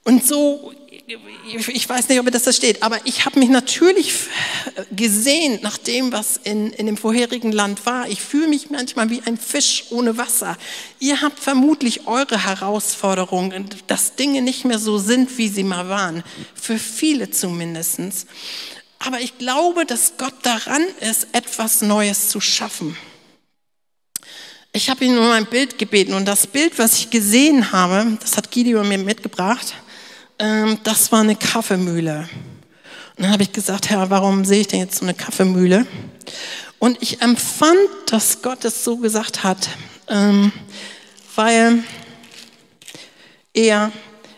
Und 0.04 0.26
so 0.26 0.74
ich 1.06 1.90
weiß 1.90 2.08
nicht, 2.08 2.20
ob 2.20 2.32
das 2.32 2.44
da 2.44 2.54
steht, 2.54 2.82
aber 2.82 2.98
ich 3.04 3.26
habe 3.26 3.38
mich 3.38 3.50
natürlich 3.50 4.14
gesehen 4.96 5.60
nach 5.62 5.78
dem, 5.78 6.14
was 6.14 6.40
in, 6.44 6.72
in 6.72 6.86
dem 6.86 6.96
vorherigen 6.96 7.52
Land 7.52 7.86
war. 7.86 8.08
Ich 8.08 8.22
fühle 8.22 8.48
mich 8.48 8.70
manchmal 8.70 9.10
wie 9.10 9.22
ein 9.26 9.38
Fisch 9.38 9.86
ohne 9.90 10.18
Wasser. 10.18 10.58
Ihr 11.00 11.22
habt 11.22 11.40
vermutlich 11.40 12.08
eure 12.08 12.46
Herausforderungen, 12.46 13.70
dass 13.88 14.16
Dinge 14.16 14.42
nicht 14.42 14.64
mehr 14.64 14.80
so 14.80 14.98
sind, 14.98 15.38
wie 15.38 15.50
sie 15.50 15.64
mal 15.64 15.90
waren. 15.90 16.24
Für 16.56 16.80
viele 16.80 17.30
zumindest. 17.30 17.94
Aber 19.00 19.20
ich 19.20 19.38
glaube, 19.38 19.86
dass 19.86 20.14
Gott 20.18 20.36
daran 20.44 20.84
ist, 21.02 21.28
etwas 21.34 21.82
Neues 21.82 22.30
zu 22.30 22.40
schaffen. 22.40 22.96
Ich 24.72 24.90
habe 24.90 25.04
ihn 25.04 25.18
um 25.18 25.30
ein 25.30 25.46
Bild 25.46 25.78
gebeten 25.78 26.14
und 26.14 26.26
das 26.26 26.48
Bild, 26.48 26.80
was 26.80 26.98
ich 26.98 27.10
gesehen 27.10 27.74
habe, 27.74 28.18
das 28.22 28.38
hat 28.38 28.50
Gideon 28.50 28.88
mir 28.88 28.98
mitgebracht 28.98 29.76
ähm, 30.40 30.80
das 30.84 31.12
war 31.12 31.22
eine 31.22 31.36
Kaffeemühle. 31.36 32.30
Und 33.16 33.24
dann 33.24 33.32
habe 33.32 33.44
ich 33.44 33.52
gesagt, 33.52 33.90
Herr, 33.90 34.10
warum 34.10 34.46
sehe 34.46 34.62
ich 34.62 34.68
denn 34.68 34.80
jetzt 34.80 34.98
so 34.98 35.06
eine 35.06 35.14
Kaffeemühle? 35.14 35.86
Und 36.80 37.02
ich 37.02 37.22
empfand, 37.22 37.78
dass 38.08 38.42
Gott 38.42 38.66
es 38.66 38.84
so 38.84 38.98
gesagt 38.98 39.44
hat, 39.44 39.70
ähm, 40.10 40.52
weil 41.36 41.84
er 43.54 43.92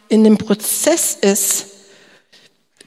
in 0.10 0.24
dem 0.24 0.38
Prozess 0.38 1.18
ist, 1.20 1.68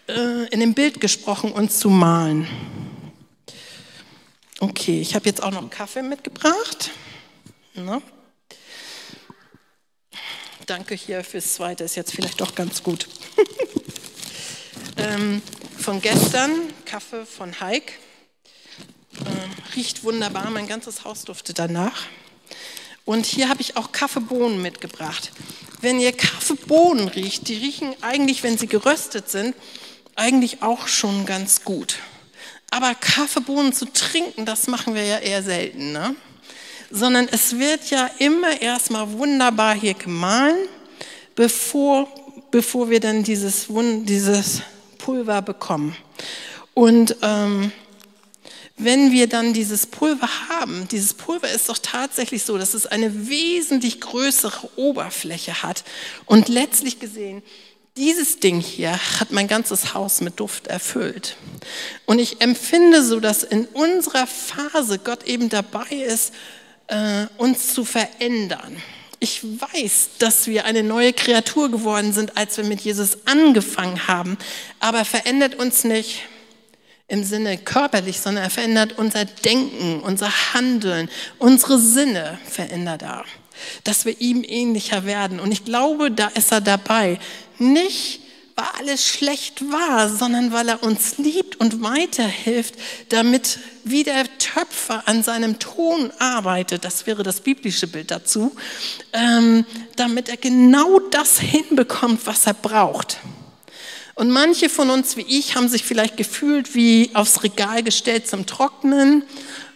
äh, 0.08 0.46
in 0.50 0.60
dem 0.60 0.74
Bild 0.74 1.00
gesprochen, 1.00 1.52
uns 1.52 1.78
zu 1.78 1.90
malen. 1.90 2.46
Okay, 4.60 5.00
ich 5.00 5.14
habe 5.14 5.26
jetzt 5.26 5.42
auch 5.42 5.50
noch 5.50 5.68
Kaffee 5.70 6.02
mitgebracht. 6.02 6.90
Na? 7.74 8.02
Danke 10.68 10.94
hier 10.94 11.24
fürs 11.24 11.54
Zweite, 11.54 11.84
ist 11.84 11.96
jetzt 11.96 12.12
vielleicht 12.12 12.40
doch 12.40 12.54
ganz 12.54 12.82
gut. 12.82 13.08
ähm, 14.96 15.40
von 15.78 16.02
gestern, 16.02 16.50
Kaffee 16.84 17.24
von 17.24 17.58
Heik. 17.60 17.98
Ähm, 19.20 19.50
riecht 19.74 20.04
wunderbar, 20.04 20.50
mein 20.50 20.68
ganzes 20.68 21.04
Haus 21.04 21.24
duftet 21.24 21.58
danach. 21.58 22.02
Und 23.06 23.24
hier 23.24 23.48
habe 23.48 23.62
ich 23.62 23.76
auch 23.78 23.92
Kaffeebohnen 23.92 24.60
mitgebracht. 24.60 25.32
Wenn 25.80 26.00
ihr 26.00 26.12
Kaffeebohnen 26.12 27.08
riecht, 27.08 27.48
die 27.48 27.56
riechen 27.56 27.94
eigentlich, 28.02 28.42
wenn 28.42 28.58
sie 28.58 28.66
geröstet 28.66 29.30
sind, 29.30 29.56
eigentlich 30.16 30.62
auch 30.62 30.86
schon 30.88 31.24
ganz 31.24 31.64
gut. 31.64 31.96
Aber 32.70 32.94
Kaffeebohnen 32.94 33.72
zu 33.72 33.86
trinken, 33.86 34.44
das 34.44 34.66
machen 34.66 34.94
wir 34.94 35.04
ja 35.04 35.18
eher 35.18 35.42
selten. 35.42 35.92
Ne? 35.92 36.14
Sondern 36.90 37.28
es 37.30 37.58
wird 37.58 37.90
ja 37.90 38.10
immer 38.18 38.60
erstmal 38.60 39.12
wunderbar 39.12 39.74
hier 39.74 39.94
gemahlen, 39.94 40.56
bevor, 41.34 42.08
bevor 42.50 42.90
wir 42.90 43.00
dann 43.00 43.22
dieses, 43.22 43.66
dieses 43.68 44.62
Pulver 44.98 45.42
bekommen. 45.42 45.96
Und 46.74 47.16
ähm, 47.22 47.72
wenn 48.76 49.10
wir 49.10 49.28
dann 49.28 49.52
dieses 49.52 49.86
Pulver 49.86 50.28
haben, 50.48 50.86
dieses 50.88 51.12
Pulver 51.12 51.50
ist 51.50 51.68
doch 51.68 51.78
tatsächlich 51.78 52.44
so, 52.44 52.56
dass 52.58 52.74
es 52.74 52.86
eine 52.86 53.28
wesentlich 53.28 54.00
größere 54.00 54.70
Oberfläche 54.76 55.62
hat. 55.62 55.82
Und 56.26 56.48
letztlich 56.48 57.00
gesehen, 57.00 57.42
dieses 57.96 58.38
Ding 58.38 58.60
hier 58.60 58.92
hat 59.18 59.32
mein 59.32 59.48
ganzes 59.48 59.92
Haus 59.94 60.20
mit 60.20 60.38
Duft 60.38 60.68
erfüllt. 60.68 61.36
Und 62.06 62.20
ich 62.20 62.40
empfinde 62.40 63.04
so, 63.04 63.18
dass 63.18 63.42
in 63.42 63.66
unserer 63.66 64.28
Phase 64.28 65.00
Gott 65.00 65.24
eben 65.24 65.48
dabei 65.48 65.88
ist, 65.90 66.32
äh, 66.88 67.26
uns 67.36 67.74
zu 67.74 67.84
verändern. 67.84 68.76
Ich 69.20 69.42
weiß, 69.42 70.10
dass 70.18 70.46
wir 70.46 70.64
eine 70.64 70.82
neue 70.82 71.12
Kreatur 71.12 71.70
geworden 71.70 72.12
sind, 72.12 72.36
als 72.36 72.56
wir 72.56 72.64
mit 72.64 72.80
Jesus 72.80 73.18
angefangen 73.26 74.06
haben, 74.06 74.38
aber 74.80 74.98
er 74.98 75.04
verändert 75.04 75.56
uns 75.56 75.84
nicht 75.84 76.22
im 77.08 77.24
Sinne 77.24 77.56
körperlich, 77.58 78.20
sondern 78.20 78.44
er 78.44 78.50
verändert 78.50 78.98
unser 78.98 79.24
Denken, 79.24 80.00
unser 80.00 80.30
Handeln, 80.52 81.08
unsere 81.38 81.78
Sinne 81.80 82.38
verändert 82.48 83.02
er, 83.02 83.24
dass 83.82 84.04
wir 84.04 84.20
ihm 84.20 84.44
ähnlicher 84.46 85.04
werden. 85.04 85.40
Und 85.40 85.50
ich 85.50 85.64
glaube, 85.64 86.10
da 86.10 86.28
ist 86.28 86.52
er 86.52 86.60
dabei, 86.60 87.18
nicht 87.58 88.20
weil 88.58 88.66
alles 88.80 89.06
schlecht 89.06 89.70
war, 89.70 90.08
sondern 90.08 90.52
weil 90.52 90.68
er 90.68 90.82
uns 90.82 91.16
liebt 91.16 91.60
und 91.60 91.80
weiterhilft, 91.80 92.74
damit 93.08 93.60
wie 93.84 94.02
der 94.02 94.24
Töpfer 94.38 95.06
an 95.06 95.22
seinem 95.22 95.60
Ton 95.60 96.10
arbeitet, 96.18 96.84
das 96.84 97.06
wäre 97.06 97.22
das 97.22 97.40
biblische 97.40 97.86
Bild 97.86 98.10
dazu, 98.10 98.56
ähm, 99.12 99.64
damit 99.94 100.28
er 100.28 100.36
genau 100.36 100.98
das 100.98 101.38
hinbekommt, 101.38 102.26
was 102.26 102.48
er 102.48 102.54
braucht. 102.54 103.18
Und 104.16 104.30
manche 104.30 104.68
von 104.68 104.90
uns 104.90 105.16
wie 105.16 105.26
ich 105.28 105.54
haben 105.54 105.68
sich 105.68 105.84
vielleicht 105.84 106.16
gefühlt 106.16 106.74
wie 106.74 107.10
aufs 107.14 107.44
Regal 107.44 107.84
gestellt 107.84 108.26
zum 108.26 108.44
Trocknen. 108.44 109.22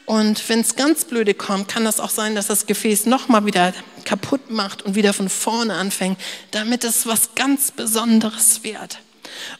Und 0.06 0.48
wenn 0.48 0.58
es 0.58 0.74
ganz 0.74 1.04
blöde 1.04 1.34
kommt, 1.34 1.68
kann 1.68 1.84
das 1.84 2.00
auch 2.00 2.10
sein, 2.10 2.34
dass 2.34 2.48
das 2.48 2.66
Gefäß 2.66 3.06
nochmal 3.06 3.46
wieder 3.46 3.72
kaputt 4.04 4.50
macht 4.50 4.82
und 4.82 4.94
wieder 4.94 5.12
von 5.12 5.28
vorne 5.28 5.74
anfängt, 5.74 6.18
damit 6.50 6.84
es 6.84 7.06
was 7.06 7.34
ganz 7.34 7.70
Besonderes 7.70 8.64
wird. 8.64 8.98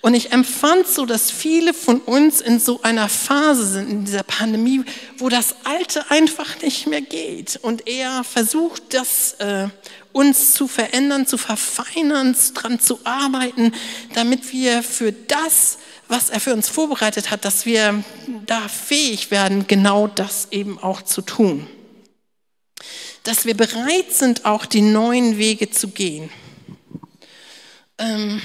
Und 0.00 0.14
ich 0.14 0.32
empfand 0.32 0.86
so, 0.86 1.06
dass 1.06 1.30
viele 1.30 1.74
von 1.74 2.00
uns 2.00 2.40
in 2.40 2.58
so 2.58 2.82
einer 2.82 3.08
Phase 3.08 3.66
sind, 3.66 3.90
in 3.90 4.04
dieser 4.04 4.22
Pandemie, 4.22 4.82
wo 5.18 5.28
das 5.28 5.56
Alte 5.64 6.10
einfach 6.10 6.60
nicht 6.62 6.86
mehr 6.86 7.00
geht. 7.00 7.58
Und 7.62 7.88
er 7.88 8.24
versucht, 8.24 8.94
das 8.94 9.34
äh, 9.34 9.68
uns 10.12 10.54
zu 10.54 10.68
verändern, 10.68 11.26
zu 11.26 11.38
verfeinern, 11.38 12.36
dran 12.54 12.80
zu 12.80 13.00
arbeiten, 13.04 13.72
damit 14.14 14.52
wir 14.52 14.82
für 14.82 15.12
das, 15.12 15.78
was 16.08 16.30
er 16.30 16.40
für 16.40 16.52
uns 16.52 16.68
vorbereitet 16.68 17.30
hat, 17.30 17.44
dass 17.44 17.64
wir 17.64 18.04
da 18.46 18.68
fähig 18.68 19.30
werden, 19.30 19.66
genau 19.66 20.06
das 20.06 20.48
eben 20.50 20.78
auch 20.78 21.02
zu 21.02 21.22
tun. 21.22 21.66
Dass 23.24 23.44
wir 23.44 23.56
bereit 23.56 24.12
sind, 24.12 24.44
auch 24.44 24.66
die 24.66 24.80
neuen 24.80 25.38
Wege 25.38 25.70
zu 25.70 25.88
gehen. 25.88 26.30
Ähm, 27.98 28.42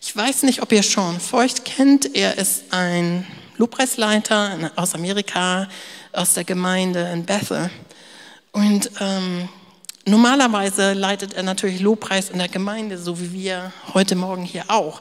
ich 0.00 0.14
weiß 0.16 0.44
nicht, 0.44 0.62
ob 0.62 0.70
ihr 0.70 0.82
Sean 0.82 1.18
Feucht 1.18 1.64
kennt. 1.64 2.14
Er 2.14 2.38
ist 2.38 2.64
ein 2.70 3.26
Lobpreisleiter 3.56 4.70
aus 4.76 4.94
Amerika, 4.94 5.68
aus 6.12 6.34
der 6.34 6.44
Gemeinde 6.44 7.10
in 7.12 7.24
Bethel. 7.24 7.70
Und 8.52 8.90
ähm, 9.00 9.48
Normalerweise 10.06 10.92
leitet 10.92 11.32
er 11.32 11.42
natürlich 11.42 11.80
Lobpreis 11.80 12.28
in 12.28 12.36
der 12.36 12.48
Gemeinde, 12.48 12.98
so 12.98 13.18
wie 13.20 13.32
wir 13.32 13.72
heute 13.94 14.16
Morgen 14.16 14.44
hier 14.44 14.64
auch. 14.68 15.00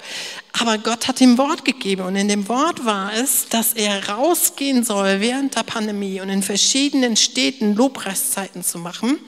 Aber 0.53 0.77
Gott 0.77 1.09
hat 1.09 1.19
ihm 1.19 1.37
Wort 1.37 1.65
gegeben 1.65 2.03
und 2.03 2.15
in 2.15 2.29
dem 2.29 2.47
Wort 2.47 2.85
war 2.85 3.11
es, 3.13 3.49
dass 3.49 3.73
er 3.73 4.07
rausgehen 4.07 4.85
soll 4.85 5.19
während 5.19 5.57
der 5.57 5.63
Pandemie 5.63 6.21
und 6.21 6.29
in 6.29 6.41
verschiedenen 6.41 7.17
Städten 7.17 7.75
Lobpreiszeiten 7.75 8.63
zu 8.63 8.79
machen. 8.79 9.19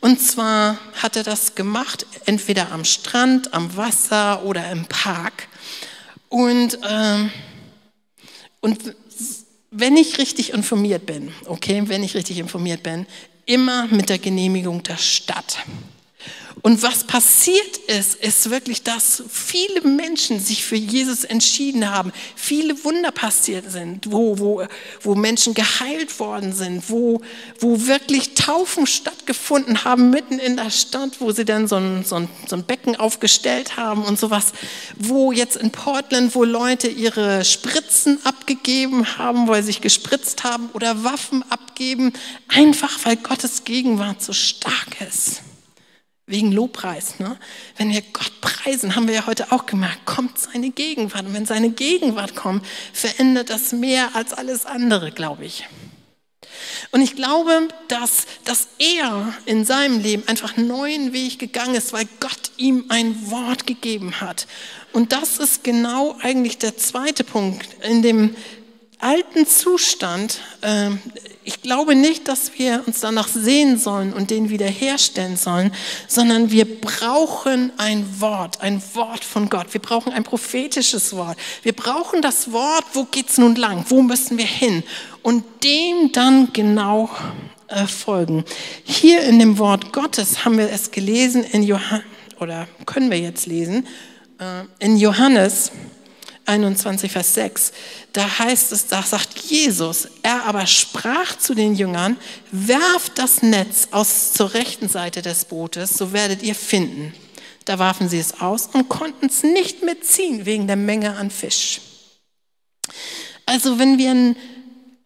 Und 0.00 0.22
zwar 0.22 0.78
hat 1.02 1.16
er 1.16 1.22
das 1.22 1.54
gemacht, 1.54 2.06
entweder 2.24 2.72
am 2.72 2.86
Strand, 2.86 3.52
am 3.52 3.76
Wasser 3.76 4.42
oder 4.44 4.70
im 4.70 4.86
Park. 4.86 5.48
Und, 6.30 6.78
ähm, 6.88 7.30
und 8.60 8.94
wenn 9.70 9.98
ich 9.98 10.16
richtig 10.16 10.54
informiert 10.54 11.04
bin, 11.04 11.32
okay, 11.44 11.82
wenn 11.86 12.02
ich 12.02 12.14
richtig 12.14 12.38
informiert 12.38 12.82
bin, 12.82 13.06
immer 13.46 13.86
mit 13.88 14.08
der 14.08 14.18
Genehmigung 14.18 14.82
der 14.82 14.96
Stadt. 14.96 15.58
Und 16.62 16.82
was 16.82 17.04
passiert 17.04 17.78
ist, 17.86 18.16
ist 18.16 18.50
wirklich, 18.50 18.82
dass 18.82 19.22
viele 19.30 19.80
Menschen 19.80 20.40
sich 20.40 20.64
für 20.64 20.76
Jesus 20.76 21.24
entschieden 21.24 21.90
haben, 21.90 22.12
viele 22.36 22.84
Wunder 22.84 23.10
passiert 23.12 23.70
sind, 23.70 24.10
wo, 24.10 24.38
wo, 24.38 24.66
wo 25.02 25.14
Menschen 25.14 25.54
geheilt 25.54 26.18
worden 26.18 26.52
sind, 26.52 26.90
wo, 26.90 27.22
wo 27.60 27.86
wirklich 27.86 28.34
Taufen 28.34 28.86
stattgefunden 28.86 29.84
haben 29.84 30.10
mitten 30.10 30.38
in 30.38 30.56
der 30.56 30.70
Stadt, 30.70 31.20
wo 31.20 31.32
sie 31.32 31.44
dann 31.44 31.66
so 31.66 31.76
ein, 31.76 32.04
so, 32.04 32.16
ein, 32.16 32.28
so 32.46 32.56
ein 32.56 32.64
Becken 32.64 32.96
aufgestellt 32.96 33.76
haben 33.76 34.04
und 34.04 34.18
sowas, 34.18 34.52
wo 34.98 35.32
jetzt 35.32 35.56
in 35.56 35.70
Portland, 35.70 36.34
wo 36.34 36.44
Leute 36.44 36.88
ihre 36.88 37.44
Spritzen 37.44 38.18
abgegeben 38.24 39.16
haben, 39.16 39.48
weil 39.48 39.62
sie 39.62 39.70
sich 39.70 39.80
gespritzt 39.80 40.44
haben 40.44 40.68
oder 40.74 41.04
Waffen 41.04 41.44
abgeben, 41.48 42.12
einfach 42.48 42.98
weil 43.04 43.16
Gottes 43.16 43.64
Gegenwart 43.64 44.22
so 44.22 44.32
stark 44.32 45.00
ist 45.08 45.42
wegen 46.30 46.52
Lobpreis. 46.52 47.18
Ne? 47.18 47.36
Wenn 47.76 47.90
wir 47.90 48.02
Gott 48.12 48.40
preisen, 48.40 48.96
haben 48.96 49.06
wir 49.08 49.14
ja 49.14 49.26
heute 49.26 49.52
auch 49.52 49.66
gemerkt, 49.66 50.06
kommt 50.06 50.38
seine 50.38 50.70
Gegenwart. 50.70 51.26
Und 51.26 51.34
wenn 51.34 51.46
seine 51.46 51.70
Gegenwart 51.70 52.34
kommt, 52.34 52.64
verändert 52.92 53.50
das 53.50 53.72
mehr 53.72 54.14
als 54.14 54.32
alles 54.32 54.66
andere, 54.66 55.10
glaube 55.10 55.44
ich. 55.44 55.66
Und 56.92 57.02
ich 57.02 57.16
glaube, 57.16 57.68
dass, 57.88 58.26
dass 58.44 58.68
er 58.78 59.32
in 59.46 59.64
seinem 59.64 60.00
Leben 60.00 60.26
einfach 60.26 60.56
einen 60.56 60.66
neuen 60.66 61.12
Weg 61.12 61.38
gegangen 61.38 61.74
ist, 61.74 61.92
weil 61.92 62.08
Gott 62.18 62.52
ihm 62.56 62.86
ein 62.88 63.30
Wort 63.30 63.66
gegeben 63.66 64.20
hat. 64.20 64.46
Und 64.92 65.12
das 65.12 65.38
ist 65.38 65.62
genau 65.62 66.16
eigentlich 66.20 66.58
der 66.58 66.76
zweite 66.76 67.24
Punkt 67.24 67.68
in 67.82 68.02
dem 68.02 68.34
alten 68.98 69.46
Zustand, 69.46 70.40
äh, 70.62 70.90
ich 71.50 71.62
glaube 71.62 71.96
nicht, 71.96 72.28
dass 72.28 72.56
wir 72.58 72.84
uns 72.86 73.00
danach 73.00 73.26
sehen 73.26 73.76
sollen 73.76 74.12
und 74.12 74.30
den 74.30 74.50
wiederherstellen 74.50 75.36
sollen, 75.36 75.72
sondern 76.06 76.52
wir 76.52 76.80
brauchen 76.80 77.72
ein 77.76 78.20
Wort, 78.20 78.60
ein 78.60 78.80
Wort 78.94 79.24
von 79.24 79.48
Gott. 79.48 79.66
Wir 79.72 79.80
brauchen 79.80 80.12
ein 80.12 80.22
prophetisches 80.22 81.12
Wort. 81.16 81.36
Wir 81.64 81.72
brauchen 81.72 82.22
das 82.22 82.52
Wort, 82.52 82.84
wo 82.92 83.02
geht's 83.02 83.36
nun 83.36 83.56
lang? 83.56 83.84
Wo 83.88 84.00
müssen 84.00 84.38
wir 84.38 84.46
hin? 84.46 84.84
Und 85.22 85.42
dem 85.64 86.12
dann 86.12 86.52
genau 86.52 87.10
äh, 87.66 87.84
folgen. 87.88 88.44
Hier 88.84 89.22
in 89.22 89.40
dem 89.40 89.58
Wort 89.58 89.92
Gottes 89.92 90.44
haben 90.44 90.56
wir 90.56 90.70
es 90.70 90.92
gelesen 90.92 91.42
in 91.42 91.64
Johannes, 91.64 92.04
oder 92.38 92.68
können 92.86 93.10
wir 93.10 93.18
jetzt 93.18 93.46
lesen, 93.46 93.88
äh, 94.38 94.84
in 94.84 94.96
Johannes 94.96 95.72
21, 96.50 97.10
Vers 97.12 97.34
6, 97.34 97.72
da 98.12 98.38
heißt 98.38 98.72
es, 98.72 98.86
da 98.88 99.02
sagt 99.02 99.38
Jesus, 99.38 100.08
er 100.22 100.44
aber 100.44 100.66
sprach 100.66 101.38
zu 101.38 101.54
den 101.54 101.74
Jüngern, 101.74 102.16
werft 102.50 103.18
das 103.18 103.42
Netz 103.42 103.88
aus 103.92 104.32
zur 104.32 104.52
rechten 104.52 104.88
Seite 104.88 105.22
des 105.22 105.44
Bootes, 105.46 105.94
so 105.94 106.12
werdet 106.12 106.42
ihr 106.42 106.54
finden. 106.54 107.14
Da 107.64 107.78
warfen 107.78 108.08
sie 108.08 108.18
es 108.18 108.40
aus 108.40 108.68
und 108.72 108.88
konnten 108.88 109.26
es 109.26 109.42
nicht 109.42 109.82
mitziehen 109.82 110.44
wegen 110.44 110.66
der 110.66 110.76
Menge 110.76 111.16
an 111.16 111.30
Fisch. 111.30 111.80
Also 113.46 113.78
wenn 113.78 113.98
wir 113.98 114.10
ein 114.10 114.36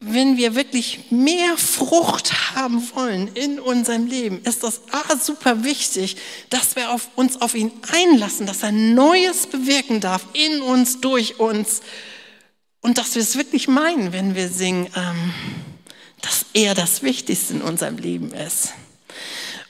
wenn 0.06 0.37
wir 0.37 0.54
wirklich 0.54 1.11
mehr 1.11 1.56
Frucht 1.56 2.54
haben 2.54 2.82
wollen 2.94 3.28
in 3.34 3.58
unserem 3.58 4.06
Leben, 4.06 4.42
ist 4.42 4.62
das 4.62 4.82
A, 4.92 5.16
super 5.16 5.64
wichtig, 5.64 6.16
dass 6.50 6.76
wir 6.76 6.90
auf 6.90 7.08
uns 7.14 7.40
auf 7.40 7.54
ihn 7.54 7.73
einlassen, 7.90 8.46
dass 8.46 8.62
er 8.62 8.73
Neues 8.73 9.46
bewirken 9.46 10.00
darf 10.00 10.26
in 10.32 10.61
uns, 10.62 11.00
durch 11.00 11.40
uns 11.40 11.80
und 12.80 12.99
dass 12.99 13.14
wir 13.14 13.23
es 13.23 13.37
wirklich 13.37 13.66
meinen, 13.66 14.12
wenn 14.12 14.34
wir 14.34 14.50
singen, 14.50 14.88
ähm, 14.94 15.34
dass 16.20 16.46
er 16.52 16.75
das 16.75 17.02
Wichtigste 17.02 17.55
in 17.55 17.62
unserem 17.62 17.96
Leben 17.96 18.33
ist. 18.35 18.74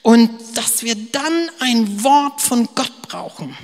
Und 0.01 0.29
dass 0.55 0.83
wir 0.83 0.95
dann 0.95 1.49
ein 1.59 2.03
Wort 2.03 2.41
von 2.41 2.67
Gott 2.75 3.01
brauchen. 3.01 3.57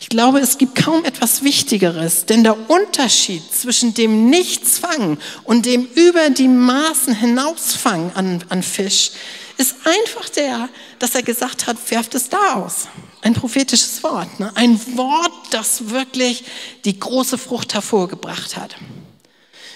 Ich 0.00 0.08
glaube, 0.08 0.40
es 0.40 0.58
gibt 0.58 0.74
kaum 0.74 1.04
etwas 1.04 1.42
Wichtigeres, 1.42 2.26
denn 2.26 2.44
der 2.44 2.70
Unterschied 2.70 3.42
zwischen 3.52 3.94
dem 3.94 4.30
Nichtsfangen 4.30 5.18
und 5.44 5.66
dem 5.66 5.86
über 5.94 6.30
die 6.30 6.48
Maßen 6.48 7.14
hinausfangen 7.14 8.14
an, 8.14 8.44
an 8.48 8.62
Fisch 8.62 9.10
ist 9.58 9.74
einfach 9.84 10.28
der, 10.28 10.68
dass 10.98 11.14
er 11.14 11.22
gesagt 11.22 11.66
hat, 11.66 11.76
werft 11.90 12.14
es 12.14 12.28
da 12.28 12.54
aus. 12.54 12.88
Ein 13.20 13.34
prophetisches 13.34 14.02
Wort, 14.04 14.38
ne? 14.38 14.52
ein 14.54 14.80
Wort, 14.96 15.32
das 15.50 15.90
wirklich 15.90 16.44
die 16.84 16.98
große 16.98 17.36
Frucht 17.36 17.74
hervorgebracht 17.74 18.56
hat. 18.56 18.76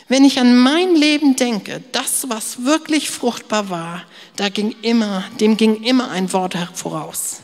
Wenn 0.08 0.24
ich 0.24 0.38
an 0.38 0.56
mein 0.56 0.94
Leben 0.94 1.36
denke, 1.36 1.82
das, 1.90 2.28
was 2.28 2.64
wirklich 2.64 3.10
fruchtbar 3.10 3.70
war, 3.70 4.02
da 4.36 4.48
ging 4.48 4.76
immer, 4.82 5.24
dem 5.40 5.56
ging 5.56 5.82
immer 5.82 6.10
ein 6.10 6.32
Wort 6.32 6.56
voraus. 6.74 7.40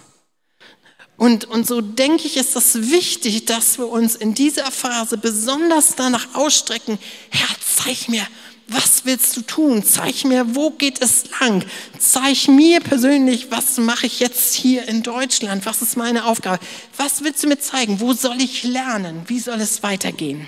Und, 1.19 1.47
und 1.47 1.67
so 1.67 1.81
denke 1.81 2.29
ich, 2.29 2.37
ist 2.37 2.55
das 2.55 2.91
wichtig, 2.91 3.45
dass 3.45 3.77
wir 3.77 3.89
uns 3.89 4.15
in 4.15 4.35
dieser 4.35 4.71
Phase 4.71 5.19
besonders 5.19 5.97
danach 5.97 6.33
ausstrecken, 6.35 6.97
Herr, 7.31 7.49
zeig 7.61 8.09
mir, 8.09 8.25
was 8.69 9.05
willst 9.05 9.37
du 9.37 9.41
tun? 9.41 9.83
Zeig 9.83 10.25
mir, 10.25 10.55
wo 10.55 10.71
geht 10.71 11.03
es 11.03 11.25
lang? 11.41 11.65
Zeig 11.99 12.47
mir 12.47 12.81
persönlich, 12.81 13.51
was 13.51 13.79
mache 13.79 14.07
ich 14.07 14.21
jetzt 14.21 14.55
hier 14.55 14.87
in 14.87 15.03
Deutschland? 15.03 15.67
Was 15.67 15.83
ist 15.83 15.97
meine 15.97 16.25
Aufgabe? 16.25 16.61
Was 16.97 17.25
willst 17.25 17.43
du 17.43 17.49
mir 17.49 17.59
zeigen? 17.59 17.99
Wo 17.99 18.13
soll 18.13 18.41
ich 18.41 18.63
lernen? 18.63 19.23
Wie 19.27 19.41
soll 19.41 19.61
es 19.61 19.83
weitergehen? 19.83 20.47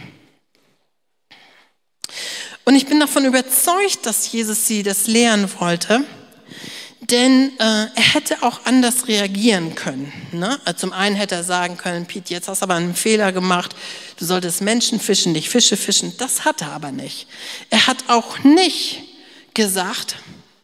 Und 2.65 2.77
ich 2.77 2.87
bin 2.87 3.01
davon 3.01 3.25
überzeugt, 3.25 4.07
dass 4.07 4.31
Jesus 4.31 4.69
sie 4.69 4.85
das 4.85 5.09
lehren 5.09 5.51
wollte 5.59 6.05
denn 7.01 7.53
äh, 7.59 7.87
er 7.95 8.15
hätte 8.15 8.43
auch 8.43 8.61
anders 8.65 9.09
reagieren 9.09 9.75
können. 9.75 10.13
Ne? 10.33 10.61
Also 10.65 10.81
zum 10.81 10.93
einen 10.93 11.17
hätte 11.17 11.35
er 11.35 11.45
sagen 11.45 11.77
können, 11.77 12.07
Pete, 12.07 12.33
jetzt 12.33 12.49
hast 12.49 12.61
du 12.61 12.65
aber 12.65 12.75
einen 12.75 12.95
Fehler 12.95 13.33
gemacht, 13.33 13.75
du 14.19 14.25
solltest 14.25 14.61
Menschen 14.61 15.01
fischen, 15.01 15.33
nicht 15.33 15.49
Fische 15.49 15.77
fischen. 15.77 16.15
Das 16.19 16.45
hat 16.45 16.61
er 16.61 16.73
aber 16.73 16.93
nicht. 16.93 17.27
Er 17.71 17.87
hat 17.87 18.05
auch 18.09 18.39
nicht 18.45 19.03
gesagt, 19.55 20.17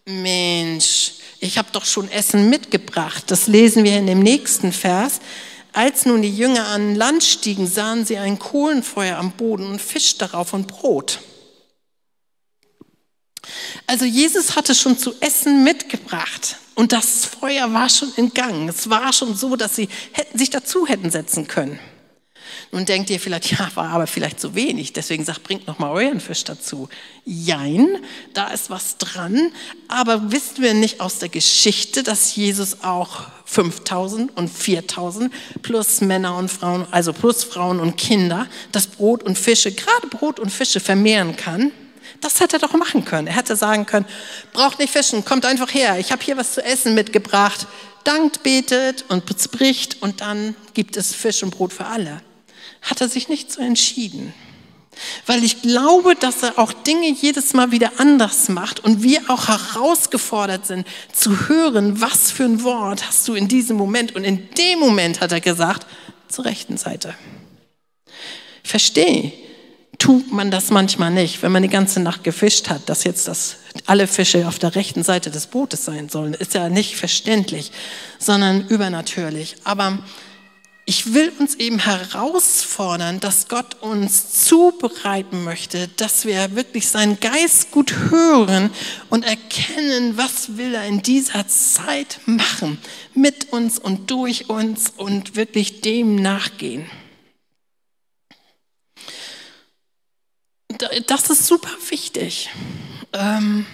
Mensch, 0.05 1.13
ich 1.41 1.59
habe 1.59 1.69
doch 1.73 1.85
schon 1.85 2.11
Essen 2.11 2.49
mitgebracht. 2.51 3.25
Das 3.29 3.47
lesen 3.47 3.85
wir 3.85 3.97
in 3.97 4.07
dem 4.07 4.21
nächsten 4.21 4.73
Vers. 4.73 5.21
Als 5.73 6.07
nun 6.07 6.23
die 6.23 6.35
Jünger 6.35 6.69
an 6.69 6.95
Land 6.95 7.25
stiegen, 7.25 7.67
sahen 7.67 8.07
sie 8.07 8.17
ein 8.17 8.39
Kohlenfeuer 8.39 9.19
am 9.19 9.33
Boden 9.33 9.67
und 9.67 9.81
Fisch 9.81 10.17
darauf 10.17 10.53
und 10.53 10.69
Brot. 10.69 11.21
Also 13.87 14.05
Jesus 14.05 14.57
hatte 14.57 14.75
schon 14.75 14.99
zu 14.99 15.15
essen 15.21 15.65
mitgebracht 15.65 16.57
und 16.75 16.93
das 16.93 17.25
Feuer 17.25 17.73
war 17.73 17.89
schon 17.89 18.13
in 18.17 18.35
Gang. 18.35 18.69
Es 18.69 18.91
war 18.91 19.13
schon 19.13 19.35
so, 19.35 19.57
dass 19.57 19.77
sie 19.77 19.89
hätten, 20.13 20.39
sich 20.39 20.51
dazu 20.51 20.87
hätten 20.87 21.11
setzen 21.11 21.47
können. 21.47 21.79
Nun 22.73 22.85
denkt 22.85 23.11
ihr 23.11 23.21
vielleicht, 23.21 23.51
ja, 23.59 23.71
war 23.75 23.91
aber 23.91 24.07
vielleicht 24.07 24.41
zu 24.41 24.55
wenig, 24.55 24.93
deswegen 24.93 25.25
sagt, 25.25 25.43
bringt 25.43 25.67
noch 25.67 25.79
mal 25.79 25.91
euren 25.91 26.21
Fisch 26.21 26.45
dazu. 26.45 26.89
Jein, 27.25 27.99
da 28.35 28.49
ist 28.49 28.71
was 28.71 28.99
dran, 28.99 29.53
aber 29.89 30.33
wissen 30.33 30.63
wir 30.63 30.75
nicht 30.75 31.01
aus 31.01 31.19
der 31.19 31.29
Geschichte, 31.29 32.03
dass 32.03 32.37
Jesus 32.37 32.83
auch 32.83 33.29
5000 33.47 34.37
und 34.37 34.49
4000 34.49 35.33
plus 35.63 36.01
Männer 36.01 36.37
und 36.37 36.51
Frauen, 36.51 36.87
also 36.91 37.13
plus 37.13 37.45
Frauen 37.45 37.81
und 37.81 37.97
Kinder, 37.97 38.47
das 38.73 38.87
Brot 38.87 39.23
und 39.23 39.39
Fische, 39.39 39.73
gerade 39.73 40.09
Brot 40.09 40.41
und 40.41 40.51
Fische 40.51 40.81
vermehren 40.81 41.37
kann? 41.37 41.73
Das 42.21 42.41
hätte 42.41 42.57
er 42.57 42.61
doch 42.61 42.75
machen 42.75 43.05
können. 43.05 43.27
Er 43.27 43.37
hätte 43.37 43.57
sagen 43.57 43.87
können, 43.87 44.07
braucht 44.53 44.79
nicht 44.79 44.93
fischen, 44.93 45.25
kommt 45.25 45.45
einfach 45.45 45.73
her. 45.73 45.99
Ich 45.99 46.13
habe 46.13 46.23
hier 46.23 46.37
was 46.37 46.55
zu 46.55 46.65
essen 46.65 46.95
mitgebracht. 46.95 47.67
Dankt, 48.05 48.43
betet 48.43 49.05
und 49.09 49.27
bricht 49.53 50.03
und 50.03 50.21
dann 50.21 50.55
gibt 50.75 50.97
es 50.97 51.15
Fisch 51.15 51.43
und 51.43 51.51
Brot 51.51 51.73
für 51.73 51.87
alle. 51.87 52.23
Hat 52.83 53.01
er 53.01 53.09
sich 53.09 53.29
nicht 53.29 53.53
so 53.53 53.61
entschieden. 53.61 54.33
Weil 55.27 55.45
ich 55.45 55.61
glaube, 55.61 56.15
dass 56.15 56.43
er 56.43 56.59
auch 56.59 56.73
Dinge 56.73 57.11
jedes 57.11 57.53
Mal 57.53 57.71
wieder 57.71 57.93
anders 57.99 58.49
macht 58.49 58.81
und 58.81 59.03
wir 59.03 59.21
auch 59.29 59.49
herausgefordert 59.49 60.67
sind 60.67 60.87
zu 61.13 61.49
hören, 61.49 62.01
was 62.01 62.31
für 62.31 62.45
ein 62.45 62.63
Wort 62.63 63.07
hast 63.07 63.27
du 63.29 63.35
in 63.35 63.49
diesem 63.49 63.77
Moment. 63.77 64.15
Und 64.15 64.25
in 64.25 64.49
dem 64.55 64.79
Moment 64.79 65.21
hat 65.21 65.33
er 65.33 65.41
gesagt, 65.41 65.87
zur 66.29 66.47
rechten 66.47 66.77
Seite. 66.77 67.15
Verstehe, 68.63 69.33
tut 69.99 70.33
man 70.33 70.51
das 70.51 70.71
manchmal 70.71 71.11
nicht, 71.11 71.43
wenn 71.43 71.53
man 71.53 71.63
die 71.63 71.69
ganze 71.69 72.01
Nacht 72.01 72.25
gefischt 72.25 72.69
hat, 72.69 72.89
dass 72.89 73.05
jetzt 73.05 73.29
das, 73.29 73.57
alle 73.87 74.07
Fische 74.07 74.47
auf 74.49 74.59
der 74.59 74.75
rechten 74.75 75.03
Seite 75.03 75.31
des 75.31 75.47
Bootes 75.47 75.85
sein 75.85 76.09
sollen. 76.09 76.35
Ist 76.35 76.55
ja 76.55 76.69
nicht 76.69 76.97
verständlich, 76.97 77.73
sondern 78.19 78.67
übernatürlich. 78.69 79.57
Aber 79.65 79.99
ich 80.89 81.15
will 81.15 81.33
uns 81.41 81.57
eben 81.57 81.81
herausfordern, 81.81 83.19
dass 83.19 83.49
Gott 83.49 83.83
uns 83.83 84.45
zubereiten 84.45 85.43
möchte, 85.43 85.89
dass 85.89 86.25
wir 86.25 86.55
wirklich 86.55 86.87
seinen 86.87 87.19
Geist 87.19 87.73
gut 87.73 87.93
hören 88.11 88.71
und 89.11 89.25
erkennen, 89.25 90.17
was 90.17 90.57
will 90.57 90.75
er 90.75 90.87
in 90.87 91.03
dieser 91.03 91.49
Zeit 91.49 92.21
machen, 92.27 92.79
mit 93.15 93.53
uns 93.53 93.81
und 93.81 94.13
durch 94.13 94.49
uns 94.49 94.93
und 94.97 95.35
wirklich 95.35 95.81
dem 95.81 96.15
nachgehen. 96.15 96.87
Das 101.07 101.31
ist 101.31 101.47
super 101.47 101.71
wichtig. 101.89 102.51
Ähm, 103.13 103.67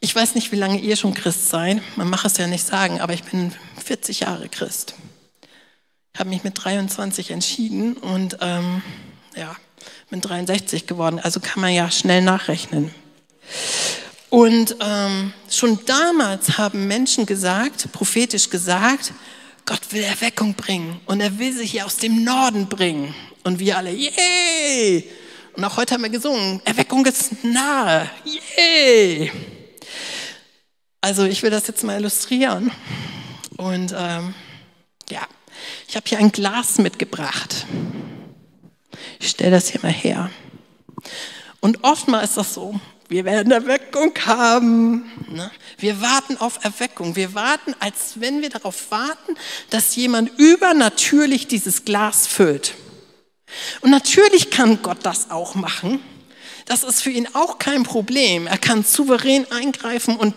ich 0.00 0.14
weiß 0.14 0.34
nicht, 0.34 0.52
wie 0.52 0.56
lange 0.56 0.78
ihr 0.78 0.96
schon 0.96 1.14
Christ 1.14 1.50
seid. 1.50 1.82
Man 1.96 2.08
macht 2.08 2.26
es 2.26 2.36
ja 2.36 2.46
nicht 2.46 2.66
sagen, 2.66 3.00
aber 3.00 3.12
ich 3.12 3.24
bin 3.24 3.52
40 3.84 4.20
Jahre 4.20 4.48
Christ 4.48 4.94
habe 6.18 6.30
mich 6.30 6.42
mit 6.42 6.64
23 6.64 7.30
entschieden 7.30 7.94
und 7.94 8.38
ähm, 8.40 8.82
ja, 9.36 9.54
bin 10.10 10.20
63 10.20 10.86
geworden. 10.86 11.20
Also 11.20 11.40
kann 11.40 11.60
man 11.60 11.72
ja 11.72 11.90
schnell 11.90 12.22
nachrechnen. 12.22 12.92
Und 14.28 14.76
ähm, 14.80 15.32
schon 15.48 15.78
damals 15.86 16.58
haben 16.58 16.86
Menschen 16.86 17.24
gesagt, 17.24 17.90
prophetisch 17.92 18.50
gesagt, 18.50 19.12
Gott 19.64 19.80
will 19.90 20.02
Erweckung 20.02 20.54
bringen 20.54 21.00
und 21.06 21.20
er 21.20 21.38
will 21.38 21.52
sie 21.52 21.66
hier 21.66 21.86
aus 21.86 21.96
dem 21.96 22.24
Norden 22.24 22.68
bringen. 22.68 23.14
Und 23.44 23.58
wir 23.58 23.78
alle, 23.78 23.92
yay! 23.92 25.08
Und 25.58 25.64
auch 25.64 25.76
heute 25.76 25.94
haben 25.94 26.04
wir 26.04 26.08
gesungen, 26.08 26.62
Erweckung 26.64 27.04
ist 27.04 27.42
nahe, 27.42 28.08
yay! 28.24 29.32
Also 31.00 31.24
ich 31.24 31.42
will 31.42 31.50
das 31.50 31.66
jetzt 31.66 31.82
mal 31.82 31.98
illustrieren. 31.98 32.70
Und 33.56 33.92
ähm, 33.92 34.34
ja, 35.10 35.26
ich 35.88 35.96
habe 35.96 36.08
hier 36.08 36.18
ein 36.18 36.30
Glas 36.30 36.78
mitgebracht. 36.78 37.66
Ich 39.18 39.30
stelle 39.30 39.50
das 39.50 39.70
hier 39.70 39.80
mal 39.82 39.90
her. 39.90 40.30
Und 41.58 41.82
oftmals 41.82 42.28
ist 42.30 42.36
das 42.36 42.54
so, 42.54 42.78
wir 43.08 43.24
werden 43.24 43.50
Erweckung 43.50 44.12
haben. 44.26 45.10
Ne? 45.28 45.50
Wir 45.76 46.00
warten 46.00 46.36
auf 46.36 46.64
Erweckung. 46.64 47.16
Wir 47.16 47.34
warten, 47.34 47.74
als 47.80 48.20
wenn 48.20 48.42
wir 48.42 48.50
darauf 48.50 48.92
warten, 48.92 49.34
dass 49.70 49.96
jemand 49.96 50.30
übernatürlich 50.38 51.48
dieses 51.48 51.84
Glas 51.84 52.28
füllt. 52.28 52.76
Und 53.80 53.90
natürlich 53.90 54.50
kann 54.50 54.82
Gott 54.82 54.98
das 55.02 55.30
auch 55.30 55.54
machen. 55.54 56.00
Das 56.66 56.84
ist 56.84 57.02
für 57.02 57.10
ihn 57.10 57.28
auch 57.32 57.58
kein 57.58 57.82
Problem. 57.82 58.46
Er 58.46 58.58
kann 58.58 58.84
souverän 58.84 59.50
eingreifen 59.50 60.16
und 60.16 60.34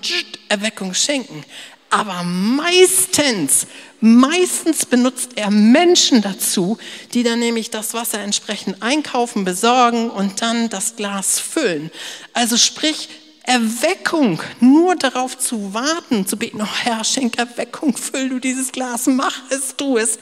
Erweckung 0.47 0.93
schenken. 0.93 1.43
Aber 1.89 2.23
meistens, 2.23 3.67
meistens 3.99 4.85
benutzt 4.85 5.31
er 5.35 5.51
Menschen 5.51 6.21
dazu, 6.21 6.77
die 7.13 7.23
dann 7.23 7.39
nämlich 7.39 7.69
das 7.69 7.93
Wasser 7.93 8.19
entsprechend 8.19 8.81
einkaufen, 8.81 9.43
besorgen 9.43 10.09
und 10.09 10.41
dann 10.41 10.69
das 10.69 10.95
Glas 10.95 11.37
füllen. 11.39 11.91
Also 12.33 12.55
sprich, 12.55 13.09
Erweckung, 13.43 14.41
nur 14.61 14.95
darauf 14.95 15.37
zu 15.37 15.73
warten, 15.73 16.25
zu 16.25 16.37
beten, 16.37 16.61
oh 16.61 16.75
Herr, 16.83 17.03
schenk 17.03 17.37
Erweckung, 17.37 17.97
füll 17.97 18.29
du 18.29 18.39
dieses 18.39 18.71
Glas, 18.71 19.07
mach 19.07 19.41
es, 19.49 19.75
tu 19.75 19.97
es. 19.97 20.17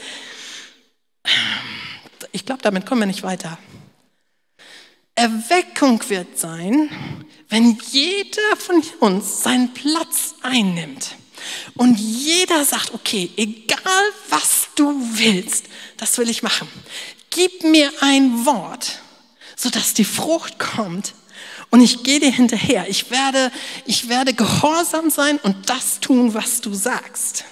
Ich 2.32 2.46
glaube, 2.46 2.62
damit 2.62 2.86
kommen 2.86 3.02
wir 3.02 3.08
nicht 3.08 3.24
weiter. 3.24 3.58
Erweckung 5.16 6.02
wird 6.10 6.38
sein, 6.40 6.90
wenn 7.50 7.78
jeder 7.92 8.56
von 8.58 8.82
uns 9.00 9.44
seinen 9.44 9.74
Platz 9.74 10.36
einnimmt. 10.42 11.16
Und 11.76 12.00
jeder 12.00 12.64
sagt, 12.64 12.94
okay, 12.94 13.30
egal 13.36 14.04
was 14.30 14.68
du 14.76 14.94
willst, 15.14 15.66
das 15.98 16.18
will 16.18 16.30
ich 16.30 16.44
machen. 16.44 16.68
Gib 17.30 17.64
mir 17.64 17.92
ein 18.02 18.46
Wort, 18.46 19.02
sodass 19.56 19.94
die 19.94 20.06
Frucht 20.06 20.60
kommt. 20.60 21.14
Und 21.70 21.82
ich 21.82 22.04
gehe 22.04 22.20
dir 22.20 22.32
hinterher. 22.32 22.88
Ich 22.90 23.12
werde, 23.12 23.52
ich 23.86 24.10
werde 24.10 24.34
gehorsam 24.34 25.10
sein 25.10 25.38
und 25.38 25.70
das 25.70 26.00
tun, 26.00 26.34
was 26.34 26.62
du 26.62 26.74
sagst. 26.74 27.46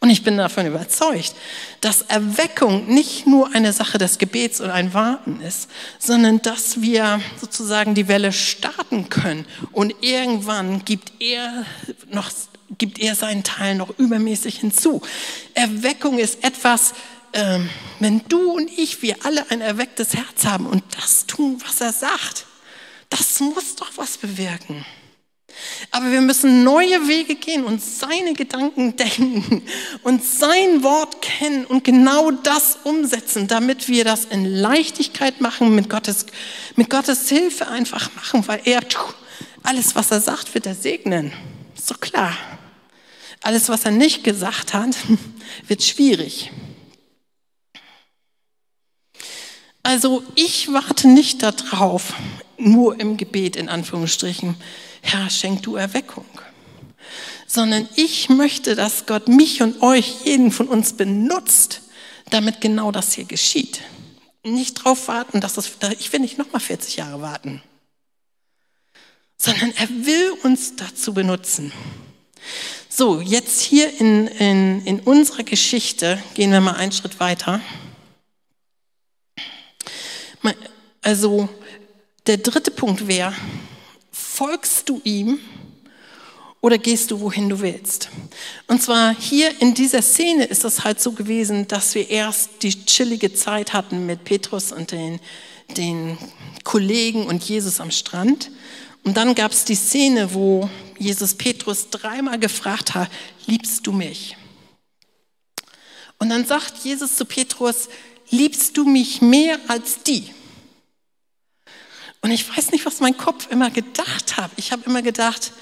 Und 0.00 0.10
ich 0.10 0.22
bin 0.22 0.36
davon 0.36 0.66
überzeugt, 0.66 1.34
dass 1.80 2.02
Erweckung 2.02 2.86
nicht 2.86 3.26
nur 3.26 3.54
eine 3.54 3.72
Sache 3.72 3.98
des 3.98 4.18
Gebets 4.18 4.60
und 4.60 4.70
ein 4.70 4.94
Warten 4.94 5.40
ist, 5.40 5.68
sondern 5.98 6.40
dass 6.42 6.80
wir 6.80 7.20
sozusagen 7.40 7.94
die 7.94 8.08
Welle 8.08 8.32
starten 8.32 9.08
können 9.08 9.44
und 9.72 9.94
irgendwann 10.00 10.84
gibt 10.84 11.12
er 11.20 11.64
noch 12.10 12.30
gibt 12.76 12.98
er 12.98 13.14
seinen 13.14 13.44
Teil 13.44 13.76
noch 13.76 13.98
übermäßig 13.98 14.58
hinzu. 14.60 15.00
Erweckung 15.54 16.18
ist 16.18 16.44
etwas, 16.44 16.92
ähm, 17.32 17.68
wenn 17.98 18.22
du 18.28 18.52
und 18.52 18.70
ich, 18.76 19.02
wir 19.02 19.16
alle 19.24 19.50
ein 19.50 19.60
erwecktes 19.60 20.14
Herz 20.14 20.44
haben 20.44 20.66
und 20.66 20.84
das 21.00 21.26
tun, 21.26 21.60
was 21.66 21.80
er 21.80 21.92
sagt, 21.92 22.46
das 23.10 23.40
muss 23.40 23.76
doch 23.76 23.90
was 23.96 24.18
bewirken. 24.18 24.84
Aber 25.90 26.10
wir 26.10 26.20
müssen 26.20 26.64
neue 26.64 27.08
Wege 27.08 27.34
gehen 27.34 27.64
und 27.64 27.82
seine 27.82 28.34
Gedanken 28.34 28.96
denken 28.96 29.62
und 30.02 30.24
sein 30.24 30.82
Wort 30.82 31.22
kennen 31.22 31.64
und 31.66 31.84
genau 31.84 32.30
das 32.30 32.78
umsetzen, 32.84 33.48
damit 33.48 33.88
wir 33.88 34.04
das 34.04 34.24
in 34.26 34.44
Leichtigkeit 34.44 35.40
machen, 35.40 35.74
mit 35.74 35.88
Gottes, 35.88 36.26
mit 36.76 36.90
Gottes 36.90 37.28
Hilfe 37.28 37.68
einfach 37.68 38.14
machen, 38.14 38.46
weil 38.46 38.60
er 38.64 38.80
alles, 39.62 39.94
was 39.94 40.10
er 40.10 40.20
sagt, 40.20 40.54
wird 40.54 40.66
er 40.66 40.74
segnen. 40.74 41.32
Ist 41.76 41.90
doch 41.90 42.00
klar. 42.00 42.36
Alles, 43.42 43.68
was 43.68 43.84
er 43.84 43.92
nicht 43.92 44.24
gesagt 44.24 44.74
hat, 44.74 44.96
wird 45.66 45.82
schwierig. 45.82 46.50
Also 49.82 50.22
ich 50.34 50.72
warte 50.72 51.08
nicht 51.08 51.42
darauf, 51.42 52.12
nur 52.58 53.00
im 53.00 53.16
Gebet 53.16 53.56
in 53.56 53.68
Anführungsstrichen, 53.68 54.56
Herr, 55.10 55.30
schenk 55.30 55.62
du 55.62 55.76
Erweckung, 55.76 56.26
sondern 57.46 57.88
ich 57.96 58.28
möchte, 58.28 58.74
dass 58.74 59.06
Gott 59.06 59.26
mich 59.26 59.62
und 59.62 59.80
euch, 59.80 60.24
jeden 60.24 60.52
von 60.52 60.68
uns 60.68 60.92
benutzt, 60.92 61.80
damit 62.30 62.60
genau 62.60 62.92
das 62.92 63.14
hier 63.14 63.24
geschieht. 63.24 63.80
Nicht 64.44 64.78
darauf 64.78 65.08
warten, 65.08 65.40
dass 65.40 65.54
das, 65.54 65.70
ich 65.98 66.12
will 66.12 66.20
nicht 66.20 66.36
nochmal 66.36 66.60
40 66.60 66.96
Jahre 66.96 67.22
warten, 67.22 67.62
sondern 69.38 69.72
er 69.76 69.88
will 69.88 70.32
uns 70.42 70.76
dazu 70.76 71.14
benutzen. 71.14 71.72
So, 72.90 73.22
jetzt 73.22 73.62
hier 73.62 73.98
in, 73.98 74.26
in, 74.26 74.84
in 74.84 75.00
unserer 75.00 75.42
Geschichte 75.42 76.22
gehen 76.34 76.52
wir 76.52 76.60
mal 76.60 76.76
einen 76.76 76.92
Schritt 76.92 77.18
weiter. 77.18 77.62
Also 81.00 81.48
der 82.26 82.36
dritte 82.36 82.70
Punkt 82.70 83.06
wäre, 83.06 83.32
folgst 84.38 84.88
du 84.88 85.00
ihm 85.02 85.40
oder 86.60 86.78
gehst 86.78 87.10
du, 87.10 87.18
wohin 87.18 87.48
du 87.48 87.58
willst? 87.58 88.08
Und 88.68 88.80
zwar 88.80 89.12
hier 89.12 89.60
in 89.60 89.74
dieser 89.74 90.00
Szene 90.00 90.44
ist 90.44 90.64
es 90.64 90.84
halt 90.84 91.00
so 91.00 91.10
gewesen, 91.10 91.66
dass 91.66 91.96
wir 91.96 92.08
erst 92.08 92.62
die 92.62 92.86
chillige 92.86 93.34
Zeit 93.34 93.72
hatten 93.72 94.06
mit 94.06 94.22
Petrus 94.22 94.70
und 94.70 94.92
den, 94.92 95.18
den 95.76 96.16
Kollegen 96.62 97.26
und 97.26 97.42
Jesus 97.42 97.80
am 97.80 97.90
Strand. 97.90 98.52
Und 99.02 99.16
dann 99.16 99.34
gab 99.34 99.50
es 99.50 99.64
die 99.64 99.74
Szene, 99.74 100.32
wo 100.32 100.70
Jesus 101.00 101.34
Petrus 101.34 101.90
dreimal 101.90 102.38
gefragt 102.38 102.94
hat, 102.94 103.10
liebst 103.46 103.88
du 103.88 103.92
mich? 103.92 104.36
Und 106.20 106.28
dann 106.28 106.46
sagt 106.46 106.84
Jesus 106.84 107.16
zu 107.16 107.24
Petrus, 107.24 107.88
liebst 108.30 108.76
du 108.76 108.84
mich 108.84 109.20
mehr 109.20 109.58
als 109.66 110.04
die? 110.04 110.30
Und 112.20 112.30
ich 112.30 112.48
weiß 112.56 112.72
nicht, 112.72 112.84
was 112.84 113.00
mein 113.00 113.16
Kopf 113.16 113.48
immer 113.50 113.70
gedacht 113.70 114.36
hat. 114.36 114.50
Ich 114.56 114.72
habe 114.72 114.82
immer 114.86 115.02
gedacht, 115.02 115.52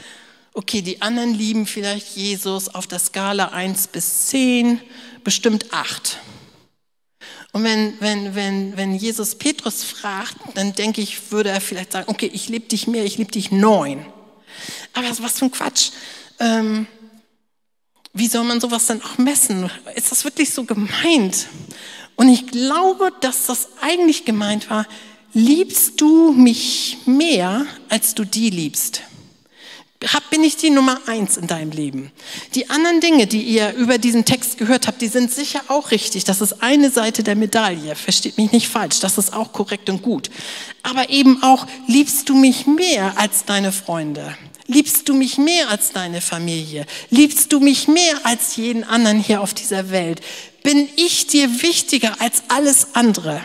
okay, 0.55 0.81
die 0.81 1.03
anderen 1.03 1.35
lieben 1.35 1.67
vielleicht 1.67 2.17
Jesus 2.17 2.69
auf 2.69 2.87
der 2.87 2.99
Skala 2.99 3.49
1 3.49 3.89
bis 3.89 4.27
10, 4.29 4.81
bestimmt 5.23 5.73
8. 5.73 6.19
Und 7.53 7.65
wenn, 7.65 8.01
wenn, 8.01 8.35
wenn, 8.35 8.77
wenn 8.77 8.95
Jesus 8.95 9.35
Petrus 9.35 9.83
fragt, 9.83 10.37
dann 10.55 10.75
denke 10.75 11.01
ich, 11.01 11.31
würde 11.31 11.51
er 11.51 11.61
vielleicht 11.61 11.93
sagen, 11.93 12.11
okay, 12.11 12.31
ich 12.33 12.49
liebe 12.49 12.69
dich 12.69 12.87
mehr, 12.87 13.05
ich 13.05 13.19
liebe 13.19 13.33
dich 13.33 13.51
neun. 13.51 14.05
Aber 14.95 15.07
was 15.21 15.39
für 15.39 15.47
ein 15.47 15.51
Quatsch. 15.51 15.91
Ähm, 16.39 16.87
wie 18.13 18.29
soll 18.29 18.45
man 18.45 18.61
sowas 18.61 18.87
dann 18.87 19.03
auch 19.03 19.19
messen? 19.19 19.71
Ist 19.95 20.11
das 20.11 20.25
wirklich 20.25 20.53
so 20.53 20.65
gemeint? 20.65 21.49
Und 22.17 22.31
ich 22.31 22.47
glaube, 22.47 23.13
dass 23.21 23.45
das 23.47 23.69
eigentlich 23.83 24.25
gemeint 24.25 24.71
war, 24.71 24.87
liebst 25.33 26.01
du 26.01 26.33
mich 26.33 26.99
mehr, 27.07 27.67
als 27.89 28.15
du 28.15 28.25
die 28.25 28.51
liebst? 28.51 29.03
bin 30.37 30.45
ich 30.45 30.57
die 30.59 30.69
Nummer 30.69 31.01
eins 31.07 31.39
in 31.39 31.47
deinem 31.47 31.71
Leben. 31.71 32.13
Die 32.55 32.69
anderen 32.69 33.01
Dinge, 33.01 33.27
die 33.27 33.41
ihr 33.41 33.73
über 33.73 33.97
diesen 33.97 34.27
Text 34.27 34.59
gehört 34.59 34.87
habt, 34.87 35.01
die 35.01 35.09
sind 35.09 35.33
sicher 35.33 35.63
auch 35.69 35.91
richtig. 35.93 36.25
Das 36.25 36.43
ist 36.43 36.63
eine 36.63 36.91
Seite 36.91 37.23
der 37.23 37.37
Medaille. 37.37 37.95
Versteht 37.97 38.37
mich 38.37 38.53
nicht 38.53 38.69
falsch. 38.69 39.01
Das 39.01 39.17
ist 39.17 39.33
auch 39.33 39.55
korrekt 39.55 39.89
und 39.89 40.03
gut. 40.03 40.31
Aber 40.83 41.09
eben 41.09 41.43
auch, 41.43 41.67
liebst 41.87 42.29
du 42.29 42.35
mich 42.35 42.67
mehr 42.67 43.17
als 43.17 43.47
deine 43.47 43.73
Freunde? 43.73 44.37
Liebst 44.67 45.09
du 45.09 45.15
mich 45.15 45.39
mehr 45.39 45.71
als 45.71 45.93
deine 45.93 46.21
Familie? 46.21 46.85
Liebst 47.09 47.51
du 47.53 47.61
mich 47.61 47.89
mehr 47.89 48.15
als 48.25 48.57
jeden 48.57 48.85
anderen 48.85 49.21
hier 49.21 49.41
auf 49.41 49.55
dieser 49.55 49.91
Welt? 49.91 50.21
Bin 50.63 50.87
ich 50.97 51.29
dir 51.29 51.63
wichtiger 51.63 52.21
als 52.21 52.43
alles 52.49 52.89
andere? 52.93 53.41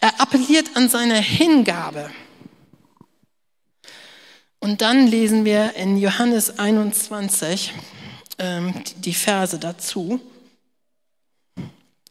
Er 0.00 0.20
appelliert 0.20 0.76
an 0.76 0.88
seine 0.88 1.20
Hingabe. 1.20 2.10
Und 4.60 4.82
dann 4.82 5.06
lesen 5.06 5.44
wir 5.44 5.74
in 5.74 5.96
Johannes 5.96 6.58
21 6.58 7.74
ähm, 8.38 8.74
die 8.96 9.14
Verse 9.14 9.58
dazu. 9.58 10.20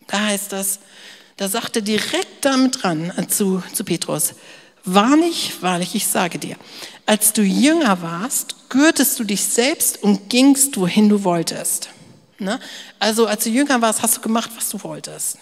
Da 0.07 0.25
heißt 0.27 0.53
das, 0.53 0.79
da 1.35 1.47
sagt 1.47 1.75
er 1.75 1.81
direkt 1.81 2.45
damit 2.45 2.83
dran 2.83 3.11
äh, 3.17 3.27
zu, 3.27 3.61
zu 3.73 3.83
Petrus, 3.83 4.33
wahrlich, 4.83 5.61
wahrlich, 5.61 5.93
ich 5.95 6.07
sage 6.07 6.39
dir, 6.39 6.55
als 7.05 7.33
du 7.33 7.43
jünger 7.43 8.01
warst, 8.01 8.69
gürtest 8.69 9.19
du 9.19 9.23
dich 9.23 9.43
selbst 9.43 10.01
und 10.01 10.29
gingst, 10.29 10.77
wohin 10.77 11.09
du 11.09 11.23
wolltest. 11.23 11.89
Ne? 12.39 12.59
Also 12.99 13.27
als 13.27 13.43
du 13.43 13.49
jünger 13.49 13.81
warst, 13.81 14.01
hast 14.01 14.17
du 14.17 14.21
gemacht, 14.21 14.51
was 14.55 14.69
du 14.69 14.81
wolltest. 14.83 15.37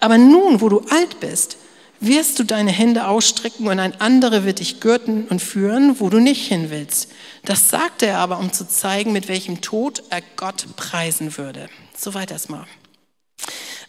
Aber 0.00 0.18
nun, 0.18 0.60
wo 0.60 0.68
du 0.68 0.80
alt 0.90 1.20
bist, 1.20 1.56
wirst 2.00 2.38
du 2.38 2.44
deine 2.44 2.70
Hände 2.70 3.06
ausstrecken 3.06 3.66
und 3.66 3.78
ein 3.78 4.00
anderer 4.00 4.44
wird 4.44 4.58
dich 4.58 4.80
gürten 4.80 5.26
und 5.28 5.40
führen, 5.40 6.00
wo 6.00 6.10
du 6.10 6.18
nicht 6.18 6.46
hin 6.46 6.70
willst. 6.70 7.10
Das 7.44 7.70
sagte 7.70 8.06
er 8.06 8.18
aber, 8.18 8.38
um 8.38 8.52
zu 8.52 8.68
zeigen, 8.68 9.12
mit 9.12 9.28
welchem 9.28 9.60
Tod 9.60 10.02
er 10.10 10.22
Gott 10.36 10.66
preisen 10.76 11.36
würde. 11.36 11.68
Soweit 11.96 12.30
erstmal. 12.30 12.66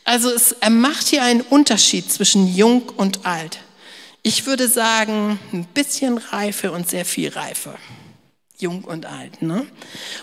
Also 0.03 0.29
es, 0.29 0.51
er 0.53 0.69
macht 0.69 1.07
hier 1.07 1.23
einen 1.23 1.41
Unterschied 1.41 2.11
zwischen 2.11 2.53
jung 2.55 2.83
und 2.95 3.25
alt. 3.25 3.59
Ich 4.21 4.45
würde 4.45 4.67
sagen, 4.67 5.39
ein 5.51 5.65
bisschen 5.65 6.17
Reife 6.17 6.71
und 6.71 6.89
sehr 6.89 7.05
viel 7.05 7.29
Reife. 7.29 7.75
Jung 8.57 8.83
und 8.83 9.05
alt. 9.05 9.41
Ne? 9.41 9.65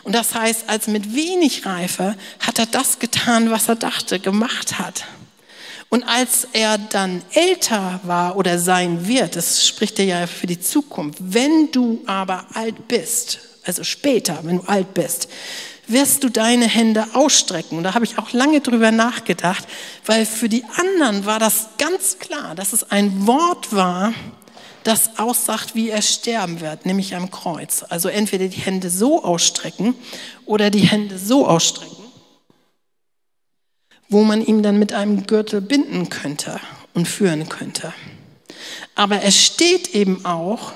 Und 0.04 0.14
das 0.14 0.34
heißt, 0.34 0.68
als 0.68 0.86
mit 0.86 1.14
wenig 1.14 1.66
Reife 1.66 2.16
hat 2.40 2.58
er 2.58 2.66
das 2.66 2.98
getan, 2.98 3.50
was 3.50 3.68
er 3.68 3.76
dachte, 3.76 4.18
gemacht 4.18 4.78
hat. 4.78 5.04
Und 5.92 6.04
als 6.04 6.48
er 6.54 6.78
dann 6.78 7.20
älter 7.34 8.00
war 8.04 8.38
oder 8.38 8.58
sein 8.58 9.06
wird, 9.06 9.36
das 9.36 9.66
spricht 9.66 9.98
er 9.98 10.06
ja 10.06 10.26
für 10.26 10.46
die 10.46 10.58
Zukunft, 10.58 11.18
wenn 11.20 11.70
du 11.70 12.00
aber 12.06 12.46
alt 12.54 12.88
bist, 12.88 13.40
also 13.62 13.84
später, 13.84 14.38
wenn 14.44 14.56
du 14.56 14.62
alt 14.62 14.94
bist, 14.94 15.28
wirst 15.88 16.24
du 16.24 16.30
deine 16.30 16.66
Hände 16.66 17.04
ausstrecken. 17.12 17.76
Und 17.76 17.84
da 17.84 17.92
habe 17.92 18.06
ich 18.06 18.16
auch 18.16 18.32
lange 18.32 18.62
drüber 18.62 18.90
nachgedacht, 18.90 19.68
weil 20.06 20.24
für 20.24 20.48
die 20.48 20.64
anderen 20.78 21.26
war 21.26 21.38
das 21.38 21.66
ganz 21.76 22.18
klar, 22.18 22.54
dass 22.54 22.72
es 22.72 22.90
ein 22.90 23.26
Wort 23.26 23.74
war, 23.74 24.14
das 24.84 25.18
aussagt, 25.18 25.74
wie 25.74 25.90
er 25.90 26.00
sterben 26.00 26.62
wird, 26.62 26.86
nämlich 26.86 27.14
am 27.16 27.30
Kreuz. 27.30 27.84
Also 27.86 28.08
entweder 28.08 28.48
die 28.48 28.60
Hände 28.60 28.88
so 28.88 29.22
ausstrecken 29.22 29.94
oder 30.46 30.70
die 30.70 30.86
Hände 30.86 31.18
so 31.18 31.46
ausstrecken 31.46 32.01
wo 34.12 34.22
man 34.22 34.44
ihn 34.44 34.62
dann 34.62 34.78
mit 34.78 34.92
einem 34.92 35.26
Gürtel 35.26 35.60
binden 35.60 36.08
könnte 36.08 36.60
und 36.94 37.08
führen 37.08 37.48
könnte. 37.48 37.92
Aber 38.94 39.22
es 39.22 39.42
steht 39.42 39.94
eben 39.94 40.24
auch, 40.24 40.72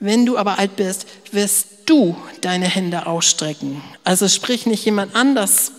wenn 0.00 0.26
du 0.26 0.38
aber 0.38 0.58
alt 0.58 0.76
bist, 0.76 1.06
wirst 1.32 1.66
du 1.86 2.16
deine 2.40 2.66
Hände 2.66 3.06
ausstrecken. 3.06 3.82
Also 4.04 4.28
sprich 4.28 4.66
nicht 4.66 4.84
jemand 4.84 5.14
anders 5.14 5.72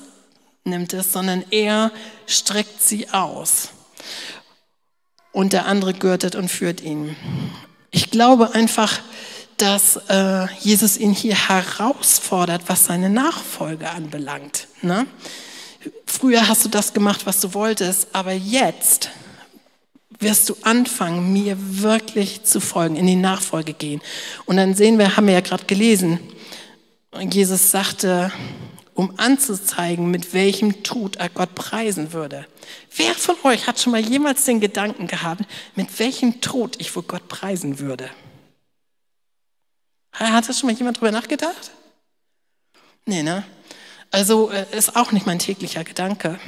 nimmt 0.64 0.94
es, 0.94 1.12
sondern 1.12 1.44
er 1.52 1.92
streckt 2.28 2.82
sie 2.82 3.10
aus. 3.10 3.70
Und 5.32 5.54
der 5.54 5.66
andere 5.66 5.94
gürtet 5.94 6.36
und 6.36 6.50
führt 6.50 6.82
ihn. 6.82 7.16
Ich 7.92 8.12
glaube 8.12 8.54
einfach, 8.54 9.00
dass 9.58 9.98
äh, 10.10 10.48
Jesus 10.60 10.98
ihn 10.98 11.14
hier 11.14 11.50
herausfordert, 11.50 12.64
was 12.68 12.86
seine 12.86 13.10
Nachfolge 13.10 13.90
anbelangt. 13.90 14.68
Ne? 14.82 15.06
Früher 16.20 16.50
hast 16.50 16.66
du 16.66 16.70
das 16.70 16.92
gemacht, 16.92 17.26
was 17.26 17.40
du 17.40 17.54
wolltest, 17.54 18.10
aber 18.12 18.34
jetzt 18.34 19.10
wirst 20.20 20.50
du 20.50 20.58
anfangen, 20.64 21.32
mir 21.32 21.56
wirklich 21.58 22.44
zu 22.44 22.60
folgen, 22.60 22.98
in 22.98 23.08
die 23.08 23.16
Nachfolge 23.16 23.72
gehen. 23.72 24.02
Und 24.46 24.58
dann 24.58 24.76
sehen 24.76 25.00
wir, 25.00 25.16
haben 25.16 25.28
wir 25.28 25.36
ja 25.36 25.40
gerade 25.40 25.64
gelesen, 25.64 26.20
Jesus 27.32 27.72
sagte, 27.72 28.34
um 28.96 29.18
anzuzeigen, 29.18 30.12
mit 30.12 30.34
welchem 30.34 30.84
Tod 30.84 31.16
er 31.16 31.30
Gott 31.30 31.56
preisen 31.56 32.12
würde. 32.12 32.46
Wer 32.94 33.14
von 33.14 33.38
euch 33.46 33.66
hat 33.66 33.80
schon 33.80 33.94
mal 33.94 34.02
jemals 34.02 34.44
den 34.44 34.60
Gedanken 34.60 35.08
gehabt, 35.08 35.44
mit 35.76 36.00
welchem 36.00 36.42
Tod 36.42 36.76
ich 36.82 36.94
wohl 36.98 37.04
Gott 37.04 37.30
preisen 37.30 37.80
würde? 37.80 38.10
Hat 40.12 40.50
das 40.50 40.60
schon 40.60 40.70
mal 40.70 40.76
jemand 40.76 40.98
drüber 40.98 41.14
nachgedacht? 41.14 41.72
Nee, 43.06 43.24
ne? 43.24 43.46
Also 44.12 44.52
äh, 44.52 44.66
ist 44.76 44.96
auch 44.96 45.12
nicht 45.12 45.26
mein 45.26 45.40
täglicher 45.40 45.84
Gedanke. 45.84 46.40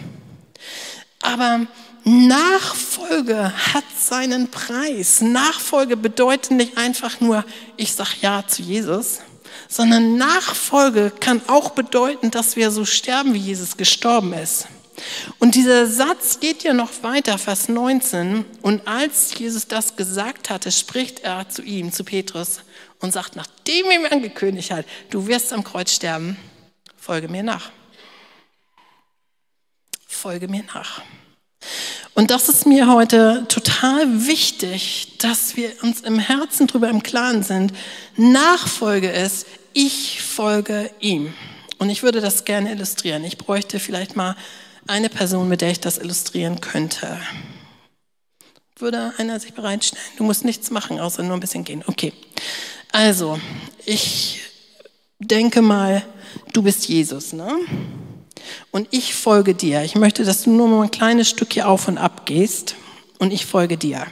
Aber 1.21 1.67
Nachfolge 2.03 3.53
hat 3.73 3.83
seinen 3.99 4.49
Preis. 4.49 5.21
Nachfolge 5.21 5.95
bedeutet 5.97 6.51
nicht 6.51 6.77
einfach 6.77 7.19
nur, 7.19 7.45
ich 7.77 7.93
sage 7.93 8.09
Ja 8.21 8.43
zu 8.47 8.63
Jesus, 8.63 9.19
sondern 9.67 10.17
Nachfolge 10.17 11.11
kann 11.19 11.41
auch 11.47 11.71
bedeuten, 11.71 12.31
dass 12.31 12.55
wir 12.55 12.71
so 12.71 12.85
sterben, 12.85 13.33
wie 13.33 13.39
Jesus 13.39 13.77
gestorben 13.77 14.33
ist. 14.33 14.67
Und 15.39 15.55
dieser 15.55 15.87
Satz 15.87 16.39
geht 16.39 16.63
ja 16.63 16.73
noch 16.73 16.89
weiter, 17.01 17.37
Vers 17.37 17.69
19. 17.69 18.45
Und 18.61 18.87
als 18.87 19.37
Jesus 19.37 19.67
das 19.67 19.95
gesagt 19.95 20.49
hatte, 20.49 20.71
spricht 20.71 21.21
er 21.21 21.49
zu 21.49 21.61
ihm, 21.61 21.91
zu 21.91 22.03
Petrus, 22.03 22.61
und 22.99 23.13
sagt, 23.13 23.35
nachdem 23.35 23.85
er 23.87 23.99
ihm 23.99 24.05
angekündigt 24.11 24.71
hat, 24.71 24.85
du 25.09 25.25
wirst 25.25 25.53
am 25.53 25.63
Kreuz 25.63 25.91
sterben, 25.91 26.37
folge 27.01 27.27
mir 27.27 27.41
nach. 27.41 27.71
Folge 30.07 30.47
mir 30.47 30.63
nach. 30.73 31.01
Und 32.13 32.29
das 32.29 32.47
ist 32.47 32.67
mir 32.67 32.87
heute 32.87 33.45
total 33.49 34.27
wichtig, 34.27 35.17
dass 35.17 35.55
wir 35.55 35.71
uns 35.81 36.01
im 36.01 36.19
Herzen 36.19 36.67
darüber 36.67 36.89
im 36.89 37.01
Klaren 37.01 37.41
sind. 37.41 37.73
Nachfolge 38.17 39.09
ist, 39.09 39.47
ich 39.73 40.21
folge 40.21 40.91
ihm. 40.99 41.33
Und 41.79 41.89
ich 41.89 42.03
würde 42.03 42.21
das 42.21 42.45
gerne 42.45 42.71
illustrieren. 42.71 43.23
Ich 43.23 43.39
bräuchte 43.39 43.79
vielleicht 43.79 44.15
mal 44.15 44.35
eine 44.85 45.09
Person, 45.09 45.49
mit 45.49 45.61
der 45.61 45.71
ich 45.71 45.79
das 45.79 45.97
illustrieren 45.97 46.61
könnte. 46.61 47.19
Würde 48.75 49.13
einer 49.17 49.39
sich 49.39 49.53
bereitstellen? 49.53 50.03
Du 50.17 50.23
musst 50.23 50.45
nichts 50.45 50.69
machen, 50.69 50.99
außer 50.99 51.23
nur 51.23 51.35
ein 51.35 51.39
bisschen 51.39 51.63
gehen. 51.63 51.83
Okay. 51.87 52.13
Also, 52.91 53.39
ich 53.85 54.41
denke 55.17 55.63
mal, 55.63 56.03
du 56.53 56.61
bist 56.61 56.87
Jesus, 56.87 57.33
ne? 57.33 57.59
Und 58.71 58.87
ich 58.91 59.13
folge 59.13 59.53
dir. 59.53 59.83
Ich 59.83 59.95
möchte, 59.95 60.23
dass 60.23 60.43
du 60.43 60.51
nur 60.51 60.67
mal 60.67 60.83
ein 60.83 60.91
kleines 60.91 61.29
Stück 61.29 61.53
hier 61.53 61.67
auf 61.67 61.87
und 61.87 61.97
ab 61.97 62.25
gehst 62.25 62.75
und 63.19 63.31
ich 63.31 63.45
folge 63.45 63.77
dir. 63.77 64.07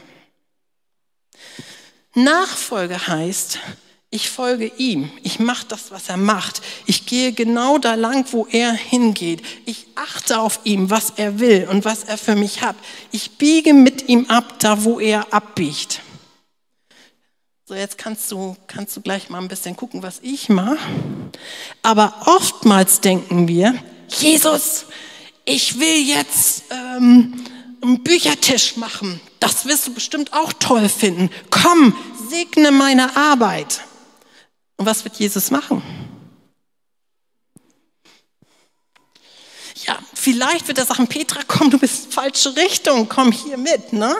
Nachfolge 2.13 3.07
heißt, 3.07 3.59
ich 4.11 4.29
folge 4.29 4.71
ihm. 4.77 5.11
Ich 5.21 5.39
mache 5.39 5.67
das, 5.67 5.91
was 5.91 6.09
er 6.09 6.17
macht. 6.17 6.61
Ich 6.87 7.05
gehe 7.05 7.31
genau 7.31 7.77
da 7.77 7.93
lang, 7.93 8.25
wo 8.31 8.47
er 8.49 8.71
hingeht. 8.73 9.43
Ich 9.65 9.85
achte 9.93 10.39
auf 10.39 10.61
ihm, 10.63 10.89
was 10.89 11.11
er 11.15 11.39
will 11.39 11.67
und 11.69 11.85
was 11.85 12.05
er 12.05 12.17
für 12.17 12.35
mich 12.35 12.63
hat. 12.63 12.75
Ich 13.11 13.37
biege 13.37 13.73
mit 13.73 14.09
ihm 14.09 14.25
ab, 14.27 14.55
da 14.59 14.83
wo 14.83 14.99
er 14.99 15.31
abbiegt. 15.31 16.01
So, 17.69 17.75
jetzt 17.75 17.99
kannst 17.99 18.31
du, 18.31 18.57
kannst 18.65 18.97
du 18.97 19.01
gleich 19.01 19.29
mal 19.29 19.37
ein 19.37 19.47
bisschen 19.47 19.75
gucken, 19.75 20.01
was 20.01 20.21
ich 20.23 20.49
mache. 20.49 20.79
Aber 21.83 22.15
oftmals 22.25 22.99
denken 22.99 23.47
wir, 23.47 23.75
Jesus, 24.07 24.87
ich 25.45 25.79
will 25.79 25.99
jetzt 25.99 26.63
ähm, 26.71 27.45
einen 27.83 28.01
Büchertisch 28.03 28.75
machen. 28.75 29.21
Das 29.39 29.67
wirst 29.67 29.85
du 29.85 29.93
bestimmt 29.93 30.33
auch 30.33 30.51
toll 30.53 30.89
finden. 30.89 31.29
Komm, 31.51 31.95
segne 32.31 32.71
meine 32.71 33.15
Arbeit. 33.15 33.81
Und 34.77 34.87
was 34.87 35.03
wird 35.03 35.17
Jesus 35.17 35.51
machen? 35.51 35.83
Ja, 39.85 39.99
vielleicht 40.15 40.67
wird 40.67 40.79
er 40.79 40.85
sagen, 40.85 41.05
Petra, 41.05 41.41
komm, 41.47 41.69
du 41.69 41.77
bist 41.77 42.11
falsche 42.11 42.55
Richtung, 42.55 43.07
komm 43.07 43.31
hier 43.31 43.57
mit, 43.57 43.93
ne? 43.93 44.15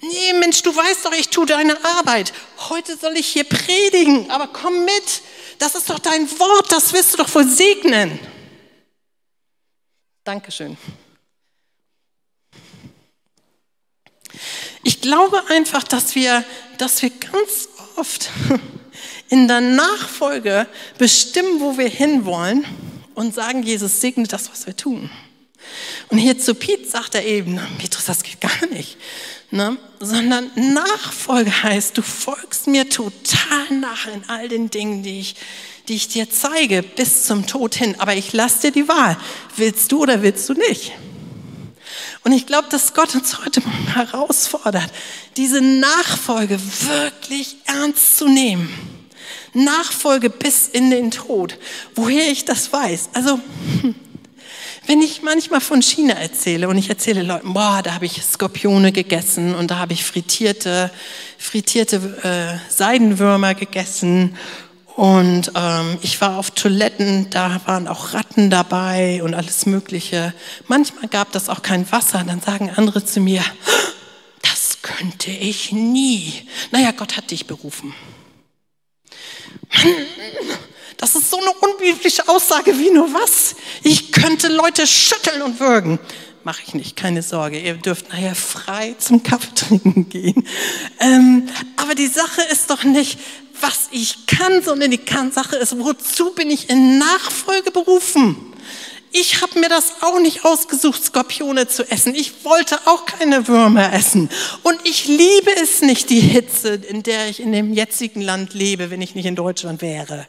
Nee, 0.00 0.32
Mensch, 0.34 0.62
du 0.62 0.74
weißt 0.74 1.04
doch, 1.04 1.12
ich 1.12 1.28
tue 1.28 1.46
deine 1.46 1.82
Arbeit. 1.84 2.32
Heute 2.70 2.96
soll 2.96 3.16
ich 3.16 3.26
hier 3.26 3.44
predigen, 3.44 4.30
aber 4.30 4.48
komm 4.48 4.84
mit. 4.84 5.22
Das 5.58 5.74
ist 5.74 5.90
doch 5.90 5.98
dein 5.98 6.28
Wort, 6.38 6.72
das 6.72 6.92
wirst 6.92 7.12
du 7.12 7.18
doch 7.18 7.34
wohl 7.34 7.46
segnen. 7.46 8.18
Dankeschön. 10.24 10.76
Ich 14.82 15.00
glaube 15.00 15.42
einfach, 15.48 15.84
dass 15.84 16.14
wir, 16.14 16.44
dass 16.78 17.02
wir 17.02 17.10
ganz 17.10 17.68
oft 17.96 18.30
in 19.28 19.48
der 19.48 19.60
Nachfolge 19.60 20.66
bestimmen, 20.98 21.60
wo 21.60 21.78
wir 21.78 21.88
hinwollen 21.88 22.64
und 23.14 23.34
sagen, 23.34 23.62
Jesus 23.62 24.00
segne 24.00 24.26
das, 24.26 24.50
was 24.50 24.66
wir 24.66 24.76
tun. 24.76 25.10
Und 26.08 26.18
hier 26.18 26.38
zu 26.38 26.54
Piet 26.54 26.90
sagt 26.90 27.14
er 27.14 27.24
eben, 27.24 27.60
Petrus, 27.78 28.04
das 28.04 28.22
geht 28.22 28.40
gar 28.40 28.66
nicht. 28.66 28.98
Ne? 29.54 29.76
Sondern 30.00 30.50
Nachfolge 30.56 31.62
heißt, 31.62 31.96
du 31.96 32.02
folgst 32.02 32.66
mir 32.66 32.88
total 32.88 33.70
nach 33.78 34.08
in 34.08 34.28
all 34.28 34.48
den 34.48 34.68
Dingen, 34.68 35.04
die 35.04 35.20
ich, 35.20 35.36
die 35.86 35.94
ich 35.94 36.08
dir 36.08 36.28
zeige, 36.28 36.82
bis 36.82 37.22
zum 37.22 37.46
Tod 37.46 37.76
hin. 37.76 37.94
Aber 38.00 38.16
ich 38.16 38.32
lasse 38.32 38.62
dir 38.62 38.72
die 38.72 38.88
Wahl. 38.88 39.16
Willst 39.54 39.92
du 39.92 40.02
oder 40.02 40.22
willst 40.22 40.48
du 40.48 40.54
nicht? 40.54 40.90
Und 42.24 42.32
ich 42.32 42.46
glaube, 42.46 42.66
dass 42.68 42.94
Gott 42.94 43.14
uns 43.14 43.44
heute 43.44 43.62
herausfordert, 43.94 44.90
diese 45.36 45.60
Nachfolge 45.60 46.58
wirklich 46.80 47.58
ernst 47.66 48.18
zu 48.18 48.26
nehmen. 48.26 48.76
Nachfolge 49.52 50.30
bis 50.30 50.66
in 50.66 50.90
den 50.90 51.12
Tod. 51.12 51.58
Woher 51.94 52.28
ich 52.28 52.44
das 52.44 52.72
weiß. 52.72 53.10
Also, 53.12 53.38
hm, 53.82 53.94
wenn 54.86 55.00
ich 55.00 55.22
manchmal 55.22 55.60
von 55.60 55.82
China 55.82 56.14
erzähle 56.14 56.68
und 56.68 56.76
ich 56.76 56.88
erzähle 56.88 57.22
Leuten, 57.22 57.54
boah, 57.54 57.80
da 57.82 57.94
habe 57.94 58.06
ich 58.06 58.22
Skorpione 58.22 58.92
gegessen 58.92 59.54
und 59.54 59.70
da 59.70 59.78
habe 59.78 59.92
ich 59.92 60.04
frittierte, 60.04 60.90
frittierte 61.38 61.96
äh, 62.22 62.72
Seidenwürmer 62.72 63.54
gegessen 63.54 64.36
und 64.96 65.50
ähm, 65.56 65.98
ich 66.02 66.20
war 66.20 66.38
auf 66.38 66.52
Toiletten, 66.52 67.28
da 67.30 67.60
waren 67.64 67.88
auch 67.88 68.14
Ratten 68.14 68.48
dabei 68.48 69.22
und 69.24 69.34
alles 69.34 69.66
Mögliche. 69.66 70.32
Manchmal 70.68 71.08
gab 71.08 71.32
das 71.32 71.48
auch 71.48 71.62
kein 71.62 71.90
Wasser. 71.90 72.22
Dann 72.24 72.40
sagen 72.40 72.70
andere 72.70 73.04
zu 73.04 73.18
mir, 73.18 73.42
das 74.42 74.78
könnte 74.82 75.32
ich 75.32 75.72
nie. 75.72 76.46
Naja, 76.70 76.92
Gott 76.92 77.16
hat 77.16 77.32
dich 77.32 77.46
berufen. 77.46 77.92
Mann, 79.72 79.96
das 80.96 81.14
ist 81.14 81.30
so 81.30 81.38
eine 81.38 81.52
unbiblische 81.52 82.28
Aussage 82.28 82.78
wie 82.78 82.90
nur 82.90 83.12
was. 83.12 83.56
Ich 83.82 84.12
könnte 84.12 84.48
Leute 84.48 84.86
schütteln 84.86 85.42
und 85.42 85.60
würgen. 85.60 85.98
Mache 86.44 86.62
ich 86.66 86.74
nicht, 86.74 86.94
keine 86.94 87.22
Sorge. 87.22 87.58
Ihr 87.58 87.74
dürft 87.74 88.10
nachher 88.10 88.34
frei 88.34 88.94
zum 88.98 89.22
Kaffee 89.22 89.54
trinken 89.54 90.08
gehen. 90.08 90.46
Ähm, 91.00 91.48
aber 91.76 91.94
die 91.94 92.06
Sache 92.06 92.42
ist 92.52 92.70
doch 92.70 92.84
nicht, 92.84 93.18
was 93.60 93.88
ich 93.92 94.26
kann, 94.26 94.62
sondern 94.62 94.90
die 94.90 95.00
Sache 95.30 95.56
ist, 95.56 95.78
wozu 95.78 96.32
bin 96.32 96.50
ich 96.50 96.68
in 96.68 96.98
Nachfolge 96.98 97.70
berufen? 97.70 98.36
Ich 99.16 99.40
habe 99.40 99.60
mir 99.60 99.68
das 99.68 100.02
auch 100.02 100.18
nicht 100.18 100.44
ausgesucht, 100.44 101.04
Skorpione 101.04 101.68
zu 101.68 101.88
essen. 101.88 102.16
Ich 102.16 102.44
wollte 102.44 102.80
auch 102.86 103.06
keine 103.06 103.46
Würmer 103.46 103.92
essen. 103.92 104.28
Und 104.64 104.76
ich 104.82 105.06
liebe 105.06 105.50
es 105.62 105.82
nicht, 105.82 106.10
die 106.10 106.18
Hitze, 106.18 106.74
in 106.74 107.04
der 107.04 107.28
ich 107.28 107.38
in 107.38 107.52
dem 107.52 107.72
jetzigen 107.72 108.20
Land 108.20 108.54
lebe, 108.54 108.90
wenn 108.90 109.00
ich 109.00 109.14
nicht 109.14 109.26
in 109.26 109.36
Deutschland 109.36 109.82
wäre. 109.82 110.26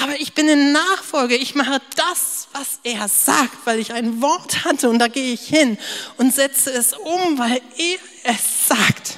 Aber 0.00 0.20
ich 0.20 0.32
bin 0.32 0.48
in 0.48 0.72
Nachfolge. 0.72 1.36
Ich 1.36 1.54
mache 1.54 1.80
das, 1.96 2.48
was 2.52 2.78
er 2.84 3.08
sagt, 3.08 3.66
weil 3.66 3.78
ich 3.80 3.92
ein 3.92 4.22
Wort 4.22 4.64
hatte 4.64 4.88
und 4.88 4.98
da 4.98 5.08
gehe 5.08 5.32
ich 5.32 5.42
hin 5.42 5.76
und 6.16 6.32
setze 6.34 6.72
es 6.72 6.92
um, 6.92 7.38
weil 7.38 7.60
er 7.76 8.34
es 8.34 8.68
sagt. 8.68 9.16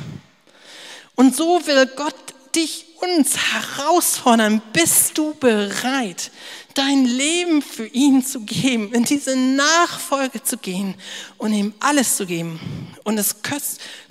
Und 1.17 1.37
so 1.37 1.67
will 1.67 1.87
Gott 1.97 2.15
dich 2.55 2.87
uns 3.01 3.37
herausfordern, 3.37 4.63
bist 4.73 5.17
du 5.19 5.35
bereit, 5.35 6.31
dein 6.75 7.05
Leben 7.05 7.63
für 7.63 7.87
ihn 7.87 8.25
zu 8.25 8.41
geben, 8.41 8.93
in 8.93 9.05
diese 9.05 9.37
Nachfolge 9.37 10.43
zu 10.43 10.57
gehen 10.57 10.95
und 11.37 11.53
ihm 11.53 11.75
alles 11.81 12.17
zu 12.17 12.27
geben. 12.27 12.59
Und 13.05 13.19
es 13.19 13.37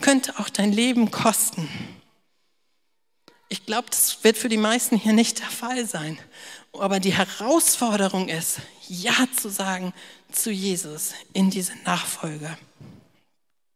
könnte 0.02 0.38
auch 0.40 0.50
dein 0.50 0.72
Leben 0.72 1.10
kosten. 1.10 1.68
Ich 3.52 3.66
glaube, 3.66 3.90
das 3.90 4.24
wird 4.24 4.38
für 4.38 4.50
die 4.50 4.58
meisten 4.58 4.96
hier 4.96 5.14
nicht 5.14 5.40
der 5.40 5.50
Fall 5.50 5.88
sein. 5.88 6.20
Aber 6.74 7.00
die 7.00 7.14
Herausforderung 7.14 8.28
ist, 8.30 8.60
Ja 8.88 9.28
zu 9.36 9.50
sagen 9.50 9.94
zu 10.32 10.52
Jesus 10.52 11.14
in 11.34 11.50
diese 11.50 11.74
Nachfolge. 11.86 12.58